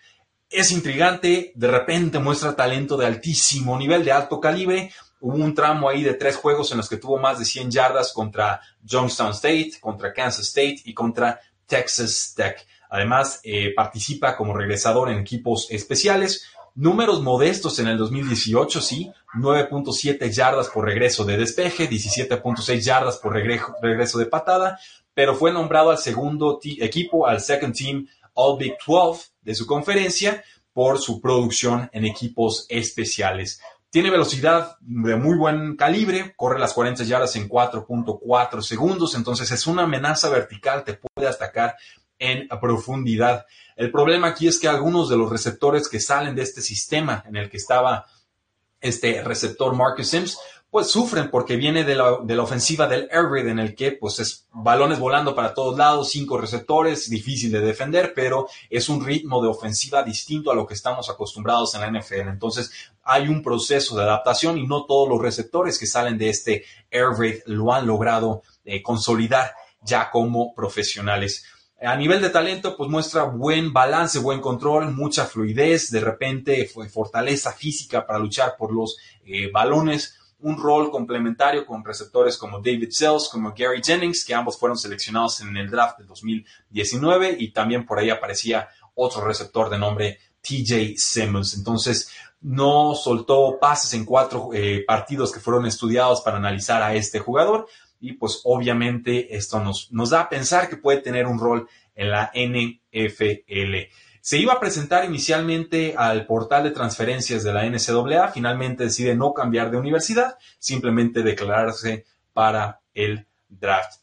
Es 0.51 0.71
intrigante, 0.71 1.53
de 1.55 1.69
repente 1.69 2.19
muestra 2.19 2.55
talento 2.55 2.99
de 2.99 3.07
altísimo 3.07 3.79
nivel, 3.79 4.05
de 4.05 4.13
alto 4.13 4.39
calibre. 4.39 4.93
Hubo 5.21 5.37
un 5.37 5.55
tramo 5.55 5.89
ahí 5.89 6.03
de 6.03 6.15
tres 6.15 6.37
juegos 6.37 6.71
en 6.73 6.79
los 6.79 6.89
que 6.89 6.97
tuvo 6.97 7.19
más 7.19 7.39
de 7.39 7.45
100 7.45 7.71
yardas 7.71 8.13
contra 8.13 8.61
Johnstown 8.89 9.33
State, 9.33 9.73
contra 9.81 10.13
Kansas 10.13 10.47
State 10.47 10.81
y 10.85 10.95
contra 10.95 11.41
Texas 11.67 12.33
Tech. 12.35 12.67
Además, 12.89 13.41
eh, 13.45 13.73
participa 13.75 14.37
como 14.37 14.53
regresador 14.53 15.11
en 15.11 15.19
equipos 15.19 15.69
especiales. 15.71 16.47
Números 16.75 17.23
modestos 17.23 17.79
en 17.79 17.89
el 17.89 17.99
2018, 17.99 18.81
sí. 18.81 19.13
9.7 19.35 20.31
yardas 20.33 20.69
por 20.69 20.85
regreso 20.85 21.25
de 21.25 21.37
despeje, 21.37 21.89
17.6 21.89 22.81
yardas 22.81 23.19
por 23.19 23.33
regreso 23.33 24.19
de 24.19 24.27
patada, 24.27 24.79
pero 25.15 25.37
fue 25.37 25.53
nombrado 25.53 25.91
al 25.91 25.99
segundo 25.99 26.59
equipo, 26.63 27.27
al 27.27 27.41
second 27.41 27.75
team 27.75 28.09
All 28.35 28.59
Big 28.59 28.75
12 28.87 29.31
de 29.43 29.55
su 29.55 29.67
conferencia 29.67 30.43
por 30.73 30.99
su 30.99 31.21
producción 31.21 31.91
en 31.93 32.05
equipos 32.05 32.67
especiales. 32.69 33.61
Tiene 33.91 34.11
velocidad 34.11 34.77
de 34.81 35.17
muy 35.17 35.37
buen 35.37 35.77
calibre, 35.77 36.33
corre 36.37 36.61
las 36.61 36.75
40 36.75 37.03
yardas 37.03 37.35
en 37.35 37.49
4.4 37.49 38.63
segundos, 38.63 39.17
entonces 39.17 39.51
es 39.51 39.67
una 39.67 39.83
amenaza 39.83 40.29
vertical, 40.29 40.85
te 40.85 40.95
puede 40.95 41.27
atacar 41.27 41.77
en 42.17 42.47
profundidad. 42.61 43.47
El 43.75 43.91
problema 43.91 44.29
aquí 44.29 44.47
es 44.47 44.61
que 44.61 44.69
algunos 44.69 45.09
de 45.09 45.17
los 45.17 45.29
receptores 45.29 45.89
que 45.89 45.99
salen 45.99 46.37
de 46.37 46.43
este 46.43 46.61
sistema 46.61 47.25
en 47.27 47.35
el 47.35 47.51
que 47.51 47.57
estaba 47.57 48.07
este 48.81 49.23
receptor 49.23 49.75
Marcus 49.75 50.09
Sims, 50.09 50.39
pues 50.71 50.89
sufren 50.89 51.31
porque 51.31 51.57
viene 51.57 51.83
de 51.83 51.97
la, 51.97 52.19
de 52.23 52.37
la 52.37 52.45
ofensiva 52.45 52.87
del 52.87 53.09
air 53.11 53.29
raid 53.29 53.49
en 53.49 53.59
el 53.59 53.75
que 53.75 53.93
pues 53.93 54.21
es 54.21 54.47
balones 54.53 55.01
volando 55.01 55.35
para 55.35 55.53
todos 55.53 55.77
lados, 55.77 56.11
cinco 56.11 56.39
receptores, 56.39 57.11
difícil 57.11 57.51
de 57.51 57.61
defender, 57.61 58.13
pero 58.15 58.47
es 58.69 58.89
un 58.89 59.05
ritmo 59.05 59.43
de 59.43 59.49
ofensiva 59.49 60.05
distinto 60.05 60.53
a 60.53 60.55
lo 60.55 60.67
que 60.67 60.75
estamos 60.75 61.11
acostumbrados 61.11 61.75
en 61.75 61.81
la 61.81 62.01
NFL. 62.01 62.29
Entonces 62.29 62.71
hay 63.03 63.27
un 63.27 63.43
proceso 63.43 63.97
de 63.97 64.05
adaptación 64.05 64.59
y 64.59 64.67
no 64.67 64.85
todos 64.85 65.09
los 65.09 65.21
receptores 65.21 65.77
que 65.77 65.87
salen 65.87 66.17
de 66.17 66.31
este 66.31 66.65
air 66.89 67.09
raid 67.19 67.41
lo 67.47 67.73
han 67.73 67.87
logrado 67.87 68.43
eh, 68.65 68.81
consolidar 68.81 69.53
ya 69.83 70.09
como 70.11 70.55
profesionales. 70.55 71.45
A 71.83 71.97
nivel 71.97 72.21
de 72.21 72.29
talento, 72.29 72.77
pues 72.77 72.91
muestra 72.91 73.25
buen 73.25 73.73
balance, 73.73 74.19
buen 74.19 74.41
control, 74.41 74.93
mucha 74.93 75.25
fluidez, 75.25 75.91
de 75.91 76.01
repente 76.01 76.71
fortaleza 76.93 77.53
física 77.53 78.07
para 78.07 78.19
luchar 78.19 78.55
por 78.59 78.71
los 78.71 78.99
eh, 79.25 79.51
balones, 79.51 80.19
un 80.41 80.59
rol 80.59 80.91
complementario 80.91 81.65
con 81.65 81.83
receptores 81.83 82.37
como 82.37 82.59
David 82.59 82.91
Sells, 82.91 83.31
como 83.31 83.55
Gary 83.57 83.81
Jennings, 83.83 84.27
que 84.27 84.35
ambos 84.35 84.59
fueron 84.59 84.77
seleccionados 84.77 85.41
en 85.41 85.57
el 85.57 85.71
draft 85.71 85.99
de 85.99 86.05
2019 86.05 87.37
y 87.39 87.51
también 87.51 87.87
por 87.87 87.99
ahí 87.99 88.11
aparecía 88.11 88.69
otro 88.95 89.25
receptor 89.25 89.71
de 89.71 89.79
nombre 89.79 90.19
TJ 90.43 90.99
Simmons. 90.99 91.55
Entonces, 91.55 92.11
no 92.43 92.95
soltó 92.95 93.59
pases 93.59 93.95
en 93.95 94.05
cuatro 94.05 94.51
eh, 94.53 94.85
partidos 94.87 95.33
que 95.33 95.41
fueron 95.41 95.65
estudiados 95.65 96.21
para 96.21 96.37
analizar 96.37 96.83
a 96.83 96.95
este 96.95 97.21
jugador 97.21 97.67
y 98.01 98.15
pues 98.15 98.41
obviamente 98.45 99.37
esto 99.37 99.61
nos, 99.61 99.93
nos 99.93 100.11
da 100.11 100.23
a 100.23 100.29
pensar 100.29 100.69
que 100.69 100.77
puede 100.77 100.99
tener 100.99 101.27
un 101.27 101.39
rol 101.39 101.69
en 101.95 102.11
la 102.11 102.33
NFL. 102.35 103.77
Se 104.23 104.39
iba 104.39 104.55
a 104.55 104.61
presentar 104.61 105.05
inicialmente 105.05 105.95
al 105.97 106.27
portal 106.27 106.65
de 106.65 106.73
transferencias 106.73 107.43
de 107.43 107.53
la 107.53 107.65
NCAA, 107.65 108.29
finalmente 108.29 108.85
decide 108.85 109.15
no 109.15 109.33
cambiar 109.33 109.71
de 109.71 109.79
universidad, 109.79 110.37
simplemente 110.59 111.23
declararse 111.23 112.05
para 112.33 112.81
el 112.93 113.27
draft. 113.49 114.01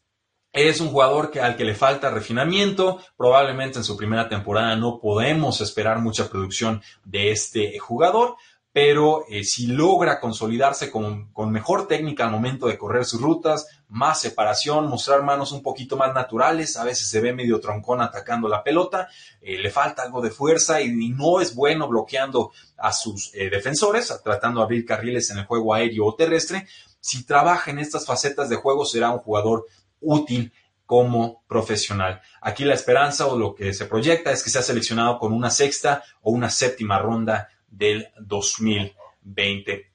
Es 0.51 0.81
un 0.81 0.89
jugador 0.89 1.29
que, 1.29 1.39
al 1.39 1.55
que 1.55 1.65
le 1.65 1.75
falta 1.75 2.09
refinamiento, 2.09 2.99
probablemente 3.15 3.77
en 3.77 3.83
su 3.83 3.95
primera 3.95 4.27
temporada 4.27 4.75
no 4.75 4.99
podemos 4.99 5.61
esperar 5.61 5.99
mucha 5.99 6.29
producción 6.29 6.81
de 7.05 7.31
este 7.31 7.77
jugador, 7.77 8.37
pero 8.77 9.25
eh, 9.27 9.43
si 9.43 9.65
logra 9.65 10.19
consolidarse 10.19 10.91
con, 10.91 11.31
mejor 11.51 11.87
técnica 11.87 12.25
al 12.25 12.31
momento 12.31 12.67
de 12.67 12.77
correr 12.77 13.05
sus 13.05 13.19
rutas, 13.19 13.65
más 13.89 14.21
separación, 14.21 14.87
mostrar 14.87 15.23
manos 15.23 15.51
un 15.51 15.63
poquito 15.63 15.97
más 15.97 16.13
naturales, 16.13 16.77
a 16.77 16.83
veces 16.83 17.09
se 17.09 17.19
ve 17.19 17.33
medio 17.33 17.59
troncón 17.59 18.01
atacando 18.01 18.47
la 18.47 18.63
pelota, 18.63 19.09
eh, 19.41 19.57
le 19.57 19.71
falta 19.71 20.03
algo 20.03 20.21
de 20.21 20.29
fuerza 20.29 20.79
y, 20.79 21.09
no 21.09 21.41
es 21.41 21.55
bueno 21.55 21.87
bloqueando 21.87 22.51
a 22.77 22.93
sus 22.93 23.33
eh, 23.33 23.49
defensores, 23.49 24.15
tratando 24.23 24.59
de 24.59 24.65
abrir 24.65 24.85
carriles 24.85 25.31
en 25.31 25.39
el 25.39 25.45
juego 25.45 25.73
aéreo 25.73 26.05
o 26.05 26.13
terrestre. 26.13 26.67
Si 26.99 27.25
trabaja 27.25 27.71
en 27.71 27.79
estas 27.79 28.05
facetas 28.05 28.47
de 28.47 28.57
juego, 28.57 28.85
será 28.85 29.09
un 29.09 29.17
jugador 29.17 29.65
útil 30.01 30.53
como 30.85 31.43
profesional. 31.47 32.21
Aquí 32.41 32.63
la 32.63 32.75
esperanza 32.75 33.25
o 33.25 33.39
lo 33.39 33.55
que 33.55 33.73
se 33.73 33.85
proyecta 33.85 34.31
es 34.31 34.43
que 34.43 34.51
sea 34.51 34.61
seleccionado 34.61 35.17
con 35.17 35.33
una 35.33 35.49
sexta 35.49 36.03
o 36.21 36.29
una 36.29 36.51
séptima 36.51 36.99
ronda 36.99 37.49
del 37.67 38.07
2020. 38.19 39.91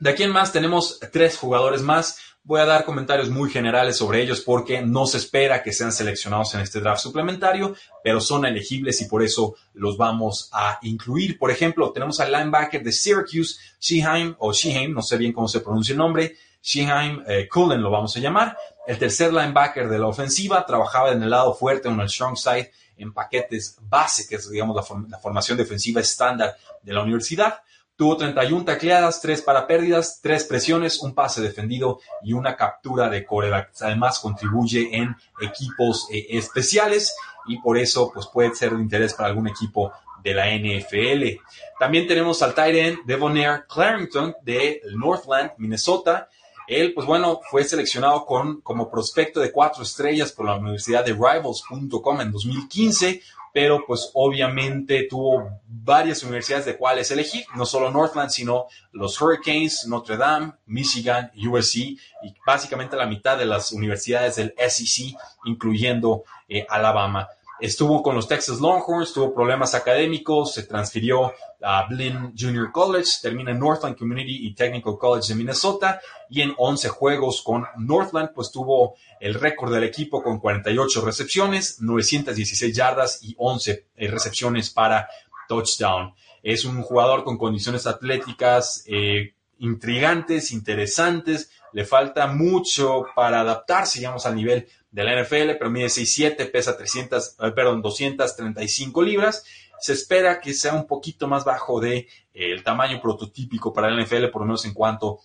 De 0.00 0.10
aquí 0.10 0.22
en 0.22 0.30
más 0.30 0.52
tenemos 0.52 0.98
tres 1.12 1.36
jugadores 1.36 1.82
más. 1.82 2.18
Voy 2.42 2.60
a 2.60 2.64
dar 2.64 2.86
comentarios 2.86 3.28
muy 3.28 3.50
generales 3.50 3.98
sobre 3.98 4.22
ellos 4.22 4.40
porque 4.40 4.80
no 4.80 5.06
se 5.06 5.18
espera 5.18 5.62
que 5.62 5.74
sean 5.74 5.92
seleccionados 5.92 6.54
en 6.54 6.60
este 6.60 6.80
draft 6.80 7.02
suplementario, 7.02 7.74
pero 8.02 8.20
son 8.20 8.46
elegibles 8.46 9.02
y 9.02 9.04
por 9.04 9.22
eso 9.22 9.56
los 9.74 9.98
vamos 9.98 10.48
a 10.52 10.78
incluir. 10.82 11.38
Por 11.38 11.50
ejemplo, 11.50 11.92
tenemos 11.92 12.18
al 12.18 12.32
linebacker 12.32 12.82
de 12.82 12.92
Syracuse, 12.92 13.60
Sheheim 13.78 14.36
o 14.38 14.54
Sheheim, 14.54 14.94
no 14.94 15.02
sé 15.02 15.18
bien 15.18 15.34
cómo 15.34 15.48
se 15.48 15.60
pronuncia 15.60 15.92
el 15.92 15.98
nombre, 15.98 16.34
Sheheim 16.62 17.22
eh, 17.26 17.48
Cullen 17.48 17.82
lo 17.82 17.90
vamos 17.90 18.16
a 18.16 18.20
llamar. 18.20 18.56
El 18.86 18.98
tercer 18.98 19.32
linebacker 19.32 19.88
de 19.88 19.98
la 19.98 20.06
ofensiva 20.06 20.64
trabajaba 20.64 21.12
en 21.12 21.22
el 21.22 21.30
lado 21.30 21.54
fuerte, 21.54 21.88
en 21.88 22.00
el 22.00 22.08
strong 22.08 22.36
side, 22.36 22.70
en 23.00 23.12
paquetes 23.12 23.78
base, 23.82 24.26
que 24.28 24.36
es, 24.36 24.50
digamos, 24.50 24.76
la, 24.76 25.18
formación 25.18 25.58
defensiva 25.58 26.00
estándar 26.00 26.56
de 26.82 26.92
la 26.92 27.02
universidad. 27.02 27.60
Tuvo 27.96 28.16
31 28.16 28.64
tacleadas, 28.64 29.20
3 29.20 29.42
para 29.42 29.66
pérdidas, 29.66 30.20
3 30.22 30.44
presiones, 30.44 31.02
un 31.02 31.14
pase 31.14 31.42
defendido 31.42 32.00
y 32.22 32.32
una 32.32 32.56
captura 32.56 33.10
de 33.10 33.26
coreback. 33.26 33.72
Además, 33.80 34.18
contribuye 34.20 34.96
en 34.96 35.14
equipos 35.40 36.08
eh, 36.10 36.26
especiales 36.30 37.14
y 37.46 37.58
por 37.60 37.76
eso 37.76 38.10
pues, 38.12 38.26
puede 38.26 38.54
ser 38.54 38.74
de 38.74 38.82
interés 38.82 39.14
para 39.14 39.28
algún 39.28 39.48
equipo 39.48 39.92
de 40.22 40.34
la 40.34 40.46
NFL. 40.50 41.40
También 41.78 42.06
tenemos 42.06 42.42
al 42.42 42.54
tight 42.54 42.76
end 42.76 42.98
Devonair 43.04 43.66
Clarington 43.66 44.34
de 44.42 44.82
Northland, 44.94 45.52
Minnesota. 45.58 46.28
Él, 46.70 46.94
pues 46.94 47.04
bueno, 47.04 47.40
fue 47.50 47.64
seleccionado 47.64 48.24
con, 48.24 48.60
como 48.60 48.88
prospecto 48.88 49.40
de 49.40 49.50
cuatro 49.50 49.82
estrellas 49.82 50.30
por 50.30 50.46
la 50.46 50.54
Universidad 50.54 51.04
de 51.04 51.12
Rivals.com 51.12 52.20
en 52.20 52.30
2015 52.30 53.20
pero 53.52 53.84
pues 53.86 54.10
obviamente 54.14 55.06
tuvo 55.08 55.60
varias 55.66 56.22
universidades 56.22 56.66
de 56.66 56.76
cuales 56.76 57.10
elegir, 57.10 57.44
no 57.56 57.66
solo 57.66 57.90
Northland, 57.90 58.30
sino 58.30 58.66
los 58.92 59.20
Hurricanes, 59.20 59.86
Notre 59.88 60.16
Dame, 60.16 60.52
Michigan, 60.66 61.32
USC 61.34 61.76
y 61.76 61.98
básicamente 62.46 62.96
la 62.96 63.06
mitad 63.06 63.36
de 63.36 63.46
las 63.46 63.72
universidades 63.72 64.36
del 64.36 64.54
SEC, 64.56 65.16
incluyendo 65.44 66.24
eh, 66.48 66.66
Alabama. 66.68 67.28
Estuvo 67.60 68.02
con 68.02 68.14
los 68.14 68.26
Texas 68.26 68.58
Longhorns, 68.58 69.12
tuvo 69.12 69.34
problemas 69.34 69.74
académicos, 69.74 70.54
se 70.54 70.62
transfirió 70.62 71.34
a 71.60 71.86
Blinn 71.88 72.32
Junior 72.38 72.72
College, 72.72 73.10
termina 73.20 73.50
en 73.50 73.58
Northland 73.58 73.98
Community 73.98 74.46
y 74.46 74.54
Technical 74.54 74.96
College 74.98 75.28
de 75.28 75.34
Minnesota 75.34 76.00
y 76.30 76.40
en 76.40 76.54
11 76.56 76.88
juegos 76.88 77.42
con 77.42 77.66
Northland, 77.76 78.30
pues 78.34 78.50
tuvo 78.50 78.94
el 79.20 79.34
récord 79.34 79.74
del 79.74 79.84
equipo 79.84 80.22
con 80.22 80.38
48 80.38 81.04
recepciones, 81.04 81.82
916 81.82 82.74
yardas 82.74 83.22
y 83.22 83.34
11 83.36 83.88
eh, 83.94 84.08
recepciones 84.08 84.70
para 84.70 85.10
touchdown. 85.46 86.14
Es 86.42 86.64
un 86.64 86.80
jugador 86.80 87.24
con 87.24 87.36
condiciones 87.36 87.86
atléticas 87.86 88.84
eh, 88.86 89.34
intrigantes, 89.58 90.52
interesantes, 90.52 91.50
le 91.72 91.84
falta 91.84 92.26
mucho 92.26 93.04
para 93.14 93.40
adaptarse, 93.40 93.98
digamos, 93.98 94.26
al 94.26 94.34
nivel 94.34 94.66
de 94.90 95.04
la 95.04 95.22
NFL, 95.22 95.56
pero 95.58 95.70
mide 95.70 95.86
6'7, 95.86 96.50
pesa 96.50 96.76
300, 96.76 97.36
eh, 97.40 97.50
perdón, 97.52 97.82
235 97.82 99.02
libras. 99.02 99.44
Se 99.80 99.92
espera 99.92 100.40
que 100.40 100.52
sea 100.52 100.74
un 100.74 100.86
poquito 100.86 101.26
más 101.28 101.44
bajo 101.44 101.80
de 101.80 102.08
el 102.34 102.62
tamaño 102.62 103.00
prototípico 103.00 103.72
para 103.72 103.90
la 103.90 104.02
NFL, 104.02 104.26
por 104.26 104.42
lo 104.42 104.46
menos 104.46 104.64
en 104.64 104.74
cuanto 104.74 105.20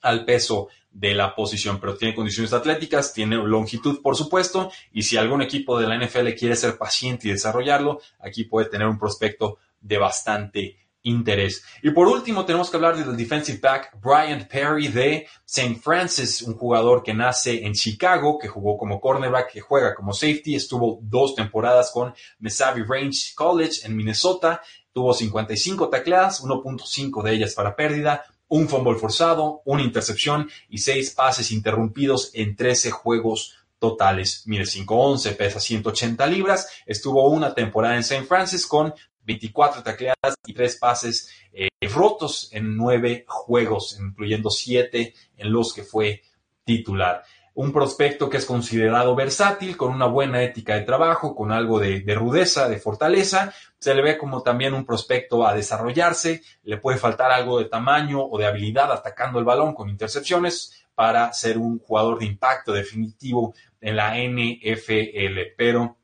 al 0.00 0.24
peso 0.24 0.68
de 0.90 1.14
la 1.14 1.34
posición, 1.34 1.80
pero 1.80 1.96
tiene 1.96 2.14
condiciones 2.14 2.52
atléticas, 2.52 3.14
tiene 3.14 3.36
longitud, 3.36 4.02
por 4.02 4.16
supuesto, 4.16 4.70
y 4.92 5.02
si 5.02 5.16
algún 5.16 5.40
equipo 5.40 5.78
de 5.78 5.86
la 5.86 5.96
NFL 5.96 6.34
quiere 6.38 6.56
ser 6.56 6.76
paciente 6.76 7.28
y 7.28 7.30
desarrollarlo, 7.30 8.00
aquí 8.18 8.44
puede 8.44 8.68
tener 8.68 8.86
un 8.88 8.98
prospecto 8.98 9.58
de 9.80 9.98
bastante 9.98 10.76
interés. 11.02 11.64
Y 11.82 11.90
por 11.90 12.08
último, 12.08 12.44
tenemos 12.44 12.70
que 12.70 12.76
hablar 12.76 12.96
del 12.96 13.16
defensive 13.16 13.58
back 13.58 13.98
Brian 14.00 14.46
Perry 14.48 14.88
de 14.88 15.26
St. 15.44 15.80
Francis, 15.82 16.42
un 16.42 16.54
jugador 16.54 17.02
que 17.02 17.14
nace 17.14 17.64
en 17.64 17.72
Chicago, 17.74 18.38
que 18.38 18.48
jugó 18.48 18.78
como 18.78 19.00
cornerback, 19.00 19.52
que 19.52 19.60
juega 19.60 19.94
como 19.94 20.12
safety, 20.12 20.54
estuvo 20.54 20.98
dos 21.02 21.34
temporadas 21.34 21.90
con 21.90 22.14
Mesabi 22.38 22.82
Range 22.82 23.34
College 23.34 23.86
en 23.86 23.96
Minnesota, 23.96 24.62
tuvo 24.92 25.14
55 25.14 25.88
tacleadas, 25.88 26.42
1.5 26.42 27.22
de 27.22 27.32
ellas 27.32 27.54
para 27.54 27.74
pérdida, 27.74 28.24
un 28.48 28.68
fumble 28.68 28.98
forzado, 28.98 29.62
una 29.64 29.82
intercepción 29.82 30.50
y 30.68 30.78
seis 30.78 31.10
pases 31.10 31.50
interrumpidos 31.50 32.30
en 32.34 32.54
13 32.54 32.90
juegos 32.90 33.56
totales. 33.78 34.44
Mide 34.46 34.64
5'11, 34.64 35.36
pesa 35.36 35.58
180 35.58 36.26
libras, 36.26 36.68
estuvo 36.86 37.28
una 37.28 37.54
temporada 37.54 37.94
en 37.94 38.00
St. 38.00 38.24
Francis 38.26 38.66
con 38.66 38.94
24 39.24 39.82
tacleadas 39.82 40.34
y 40.46 40.54
tres 40.54 40.76
pases 40.76 41.30
eh, 41.52 41.68
rotos 41.92 42.48
en 42.52 42.76
nueve 42.76 43.24
juegos, 43.28 43.98
incluyendo 44.00 44.50
siete 44.50 45.14
en 45.36 45.52
los 45.52 45.72
que 45.72 45.82
fue 45.82 46.22
titular 46.64 47.24
un 47.54 47.72
prospecto 47.72 48.30
que 48.30 48.38
es 48.38 48.46
considerado 48.46 49.14
versátil, 49.14 49.76
con 49.76 49.92
una 49.92 50.06
buena 50.06 50.42
ética 50.42 50.74
de 50.74 50.82
trabajo, 50.82 51.34
con 51.34 51.52
algo 51.52 51.78
de, 51.78 52.02
rudeza, 52.14 52.68
de 52.68 52.78
fortaleza. 52.78 53.52
Se 53.78 53.94
le 53.94 54.02
ve 54.02 54.16
como 54.16 54.42
también 54.42 54.74
un 54.74 54.86
prospecto 54.86 55.46
a 55.46 55.54
desarrollarse, 55.54 56.42
le 56.62 56.78
puede 56.78 56.98
faltar 56.98 57.30
algo 57.30 57.58
de 57.58 57.66
tamaño 57.66 58.22
o 58.22 58.38
de 58.38 58.46
habilidad 58.46 58.90
atacando 58.90 59.38
el 59.38 59.44
balón 59.44 59.74
con 59.74 59.90
intercepciones 59.90 60.86
para 60.94 61.32
ser 61.32 61.58
un 61.58 61.78
jugador 61.78 62.18
de 62.18 62.26
impacto 62.26 62.72
definitivo 62.72 63.54
en 63.80 63.96
la 63.96 64.16
NFL. 64.16 65.54
Pero, 65.56 65.98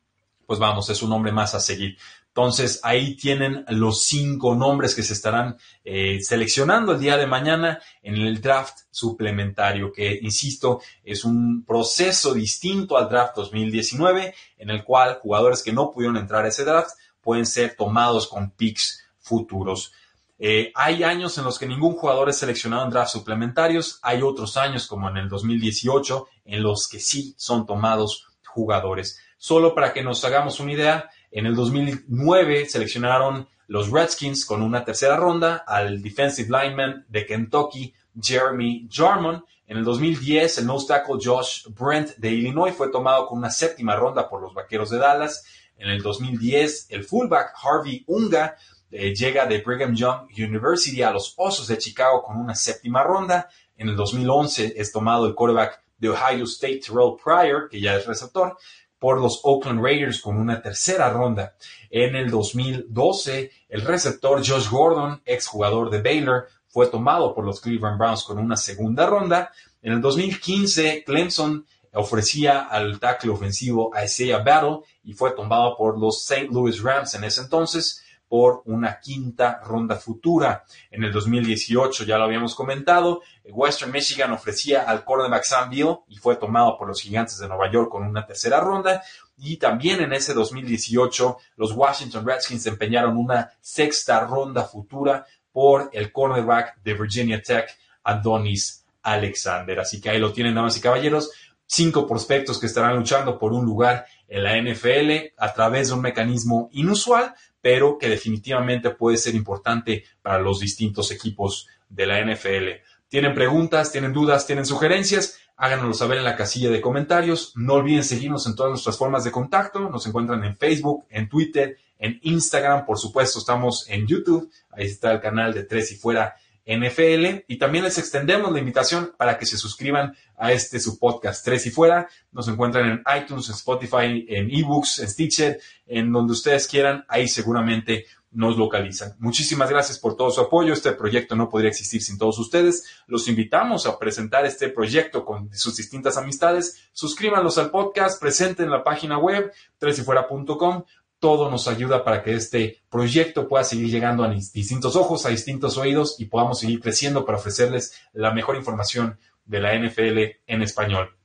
pues 0.44 0.58
vamos, 0.58 0.90
es 0.90 1.02
un 1.02 1.12
hombre 1.12 1.32
más 1.32 1.54
a 1.54 1.60
seguir. 1.60 1.96
Entonces, 2.38 2.78
ahí 2.84 3.16
tienen 3.16 3.64
los 3.66 4.04
cinco 4.04 4.54
nombres 4.54 4.94
que 4.94 5.02
se 5.02 5.14
estarán 5.14 5.56
eh, 5.82 6.20
seleccionando 6.22 6.92
el 6.92 7.00
día 7.00 7.16
de 7.16 7.26
mañana 7.26 7.82
en 8.00 8.14
el 8.14 8.40
draft 8.40 8.82
suplementario, 8.92 9.92
que, 9.92 10.20
insisto, 10.22 10.80
es 11.02 11.24
un 11.24 11.64
proceso 11.64 12.32
distinto 12.34 12.96
al 12.96 13.08
draft 13.08 13.34
2019, 13.34 14.36
en 14.56 14.70
el 14.70 14.84
cual 14.84 15.18
jugadores 15.20 15.64
que 15.64 15.72
no 15.72 15.90
pudieron 15.90 16.16
entrar 16.16 16.44
a 16.44 16.48
ese 16.48 16.64
draft 16.64 16.90
pueden 17.20 17.44
ser 17.44 17.74
tomados 17.74 18.28
con 18.28 18.52
picks 18.52 19.02
futuros. 19.18 19.92
Eh, 20.38 20.70
hay 20.76 21.02
años 21.02 21.36
en 21.38 21.44
los 21.44 21.58
que 21.58 21.66
ningún 21.66 21.94
jugador 21.94 22.28
es 22.28 22.36
seleccionado 22.36 22.84
en 22.84 22.90
draft 22.90 23.10
suplementarios, 23.10 23.98
hay 24.00 24.22
otros 24.22 24.56
años 24.56 24.86
como 24.86 25.10
en 25.10 25.16
el 25.16 25.28
2018 25.28 26.28
en 26.44 26.62
los 26.62 26.86
que 26.86 27.00
sí 27.00 27.34
son 27.36 27.66
tomados 27.66 28.28
jugadores. 28.46 29.18
Solo 29.38 29.74
para 29.74 29.92
que 29.92 30.04
nos 30.04 30.24
hagamos 30.24 30.60
una 30.60 30.72
idea, 30.72 31.10
en 31.30 31.46
el 31.46 31.54
2009 31.54 32.66
seleccionaron 32.68 33.48
los 33.66 33.90
Redskins 33.90 34.46
con 34.46 34.62
una 34.62 34.84
tercera 34.84 35.16
ronda 35.16 35.64
al 35.66 36.02
defensive 36.02 36.48
lineman 36.48 37.04
de 37.08 37.26
Kentucky, 37.26 37.94
Jeremy 38.20 38.88
Jarmon. 38.90 39.44
En 39.66 39.76
el 39.76 39.84
2010, 39.84 40.58
el 40.58 40.66
nose 40.66 40.86
tackle 40.88 41.18
Josh 41.22 41.66
Brent 41.68 42.16
de 42.16 42.30
Illinois 42.30 42.74
fue 42.74 42.90
tomado 42.90 43.26
con 43.26 43.38
una 43.38 43.50
séptima 43.50 43.94
ronda 43.94 44.28
por 44.28 44.40
los 44.40 44.54
Vaqueros 44.54 44.88
de 44.88 44.96
Dallas. 44.96 45.44
En 45.76 45.90
el 45.90 46.02
2010, 46.02 46.86
el 46.88 47.04
fullback 47.04 47.52
Harvey 47.62 48.04
Unga 48.06 48.56
eh, 48.90 49.14
llega 49.14 49.44
de 49.44 49.60
Brigham 49.60 49.94
Young 49.94 50.28
University 50.36 51.02
a 51.02 51.10
los 51.10 51.34
Osos 51.36 51.68
de 51.68 51.76
Chicago 51.76 52.22
con 52.22 52.38
una 52.38 52.54
séptima 52.54 53.02
ronda. 53.02 53.50
En 53.76 53.90
el 53.90 53.96
2011 53.96 54.74
es 54.76 54.90
tomado 54.90 55.26
el 55.26 55.34
quarterback 55.34 55.82
de 55.98 56.08
Ohio 56.08 56.44
State, 56.44 56.80
Terrell 56.86 57.16
Pryor, 57.22 57.68
que 57.68 57.80
ya 57.80 57.96
es 57.96 58.06
receptor 58.06 58.56
por 58.98 59.20
los 59.20 59.40
Oakland 59.44 59.82
Raiders 59.82 60.20
con 60.20 60.36
una 60.38 60.60
tercera 60.60 61.10
ronda. 61.10 61.54
En 61.90 62.16
el 62.16 62.30
2012, 62.30 63.50
el 63.68 63.82
receptor 63.82 64.46
Josh 64.46 64.68
Gordon, 64.68 65.22
exjugador 65.24 65.90
de 65.90 66.02
Baylor, 66.02 66.48
fue 66.68 66.86
tomado 66.88 67.34
por 67.34 67.44
los 67.44 67.60
Cleveland 67.60 67.98
Browns 67.98 68.24
con 68.24 68.38
una 68.38 68.56
segunda 68.56 69.06
ronda. 69.06 69.50
En 69.82 69.92
el 69.92 70.00
2015, 70.00 71.04
Clemson 71.04 71.66
ofrecía 71.94 72.60
al 72.60 72.98
tackle 73.00 73.30
ofensivo 73.30 73.92
Isaiah 74.02 74.38
Battle 74.38 74.80
y 75.02 75.14
fue 75.14 75.32
tomado 75.32 75.76
por 75.76 75.98
los 75.98 76.30
St. 76.30 76.48
Louis 76.52 76.82
Rams 76.82 77.14
en 77.14 77.24
ese 77.24 77.40
entonces 77.40 78.02
por 78.28 78.62
una 78.66 79.00
quinta 79.00 79.60
ronda 79.64 79.96
futura. 79.96 80.64
En 80.90 81.02
el 81.04 81.12
2018, 81.12 82.04
ya 82.04 82.18
lo 82.18 82.24
habíamos 82.24 82.54
comentado, 82.54 83.22
Western 83.44 83.90
Michigan 83.90 84.32
ofrecía 84.32 84.82
al 84.82 85.04
cornerback 85.04 85.44
Sam 85.44 85.70
Beal 85.70 86.00
y 86.08 86.16
fue 86.16 86.36
tomado 86.36 86.76
por 86.76 86.88
los 86.88 87.00
Gigantes 87.00 87.38
de 87.38 87.48
Nueva 87.48 87.70
York 87.70 87.90
con 87.90 88.04
una 88.04 88.26
tercera 88.26 88.60
ronda. 88.60 89.02
Y 89.38 89.56
también 89.56 90.00
en 90.00 90.12
ese 90.12 90.34
2018, 90.34 91.38
los 91.56 91.72
Washington 91.72 92.26
Redskins 92.26 92.66
empeñaron 92.66 93.16
una 93.16 93.50
sexta 93.60 94.20
ronda 94.20 94.64
futura 94.64 95.26
por 95.52 95.90
el 95.92 96.12
cornerback 96.12 96.82
de 96.82 96.94
Virginia 96.94 97.40
Tech, 97.42 97.68
Adonis 98.02 98.84
Alexander. 99.02 99.80
Así 99.80 100.00
que 100.00 100.10
ahí 100.10 100.18
lo 100.18 100.32
tienen, 100.32 100.54
damas 100.54 100.76
y 100.76 100.80
caballeros. 100.80 101.30
Cinco 101.66 102.06
prospectos 102.06 102.58
que 102.58 102.66
estarán 102.66 102.96
luchando 102.96 103.38
por 103.38 103.52
un 103.52 103.64
lugar 103.64 104.06
en 104.26 104.42
la 104.42 104.56
NFL 104.60 105.34
a 105.36 105.52
través 105.52 105.88
de 105.88 105.94
un 105.94 106.00
mecanismo 106.00 106.68
inusual, 106.72 107.34
pero 107.60 107.98
que 107.98 108.08
definitivamente 108.08 108.90
puede 108.90 109.16
ser 109.16 109.34
importante 109.34 110.04
para 110.22 110.38
los 110.38 110.60
distintos 110.60 111.10
equipos 111.10 111.68
de 111.88 112.06
la 112.06 112.20
NFL. 112.20 112.82
¿Tienen 113.08 113.34
preguntas, 113.34 113.90
tienen 113.90 114.12
dudas, 114.12 114.46
tienen 114.46 114.66
sugerencias? 114.66 115.38
Háganoslo 115.56 115.94
saber 115.94 116.18
en 116.18 116.24
la 116.24 116.36
casilla 116.36 116.70
de 116.70 116.80
comentarios. 116.80 117.52
No 117.56 117.74
olviden 117.74 118.04
seguirnos 118.04 118.46
en 118.46 118.54
todas 118.54 118.70
nuestras 118.70 118.96
formas 118.96 119.24
de 119.24 119.32
contacto. 119.32 119.88
Nos 119.90 120.06
encuentran 120.06 120.44
en 120.44 120.56
Facebook, 120.56 121.06
en 121.10 121.28
Twitter, 121.28 121.78
en 121.98 122.20
Instagram. 122.22 122.84
Por 122.84 122.98
supuesto, 122.98 123.38
estamos 123.38 123.88
en 123.88 124.06
YouTube. 124.06 124.50
Ahí 124.70 124.86
está 124.86 125.10
el 125.10 125.20
canal 125.20 125.54
de 125.54 125.64
Tres 125.64 125.90
y 125.90 125.96
Fuera 125.96 126.36
NFL. 126.68 127.44
Y 127.48 127.58
también 127.58 127.84
les 127.84 127.98
extendemos 127.98 128.52
la 128.52 128.58
invitación 128.58 129.14
para 129.16 129.38
que 129.38 129.46
se 129.46 129.56
suscriban 129.56 130.14
a 130.36 130.52
este 130.52 130.78
su 130.78 130.98
podcast 130.98 131.44
Tres 131.44 131.66
y 131.66 131.70
Fuera. 131.70 132.08
Nos 132.30 132.46
encuentran 132.48 132.88
en 132.90 133.02
iTunes, 133.20 133.48
en 133.48 133.54
Spotify, 133.54 134.26
en 134.28 134.50
eBooks, 134.54 135.00
en 135.00 135.08
Stitcher, 135.08 135.60
en 135.86 136.12
donde 136.12 136.34
ustedes 136.34 136.68
quieran. 136.68 137.04
Ahí 137.08 137.26
seguramente 137.26 138.04
nos 138.30 138.58
localizan. 138.58 139.14
Muchísimas 139.18 139.70
gracias 139.70 139.98
por 139.98 140.16
todo 140.16 140.30
su 140.30 140.40
apoyo. 140.40 140.72
Este 140.72 140.92
proyecto 140.92 141.34
no 141.34 141.48
podría 141.48 141.70
existir 141.70 142.02
sin 142.02 142.18
todos 142.18 142.38
ustedes. 142.38 142.84
Los 143.06 143.26
invitamos 143.28 143.86
a 143.86 143.98
presentar 143.98 144.44
este 144.44 144.68
proyecto 144.68 145.24
con 145.24 145.50
sus 145.54 145.76
distintas 145.76 146.18
amistades. 146.18 146.88
Suscríbanlos 146.92 147.56
al 147.58 147.70
podcast, 147.70 148.20
presenten 148.20 148.70
la 148.70 148.84
página 148.84 149.18
web 149.18 149.50
tresyfuera.com 149.78 150.84
todo 151.20 151.50
nos 151.50 151.68
ayuda 151.68 152.04
para 152.04 152.22
que 152.22 152.34
este 152.34 152.82
proyecto 152.90 153.48
pueda 153.48 153.64
seguir 153.64 153.88
llegando 153.88 154.24
a 154.24 154.28
distintos 154.28 154.96
ojos, 154.96 155.26
a 155.26 155.30
distintos 155.30 155.76
oídos 155.76 156.16
y 156.18 156.26
podamos 156.26 156.60
seguir 156.60 156.80
creciendo 156.80 157.24
para 157.24 157.38
ofrecerles 157.38 157.94
la 158.12 158.32
mejor 158.32 158.56
información 158.56 159.18
de 159.44 159.60
la 159.60 159.78
NFL 159.78 160.18
en 160.46 160.62
español. 160.62 161.16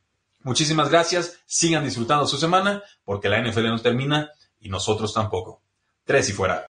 Muchísimas 0.42 0.90
gracias, 0.90 1.40
sigan 1.46 1.86
disfrutando 1.86 2.28
su 2.28 2.38
semana 2.38 2.84
porque 3.06 3.30
la 3.30 3.42
NFL 3.42 3.68
no 3.68 3.82
termina 3.82 4.32
y 4.60 4.70
nosotros 4.70 5.14
tampoco. 5.14 5.62
Tres 6.06 6.30
y 6.30 6.34
fuera. 6.34 6.62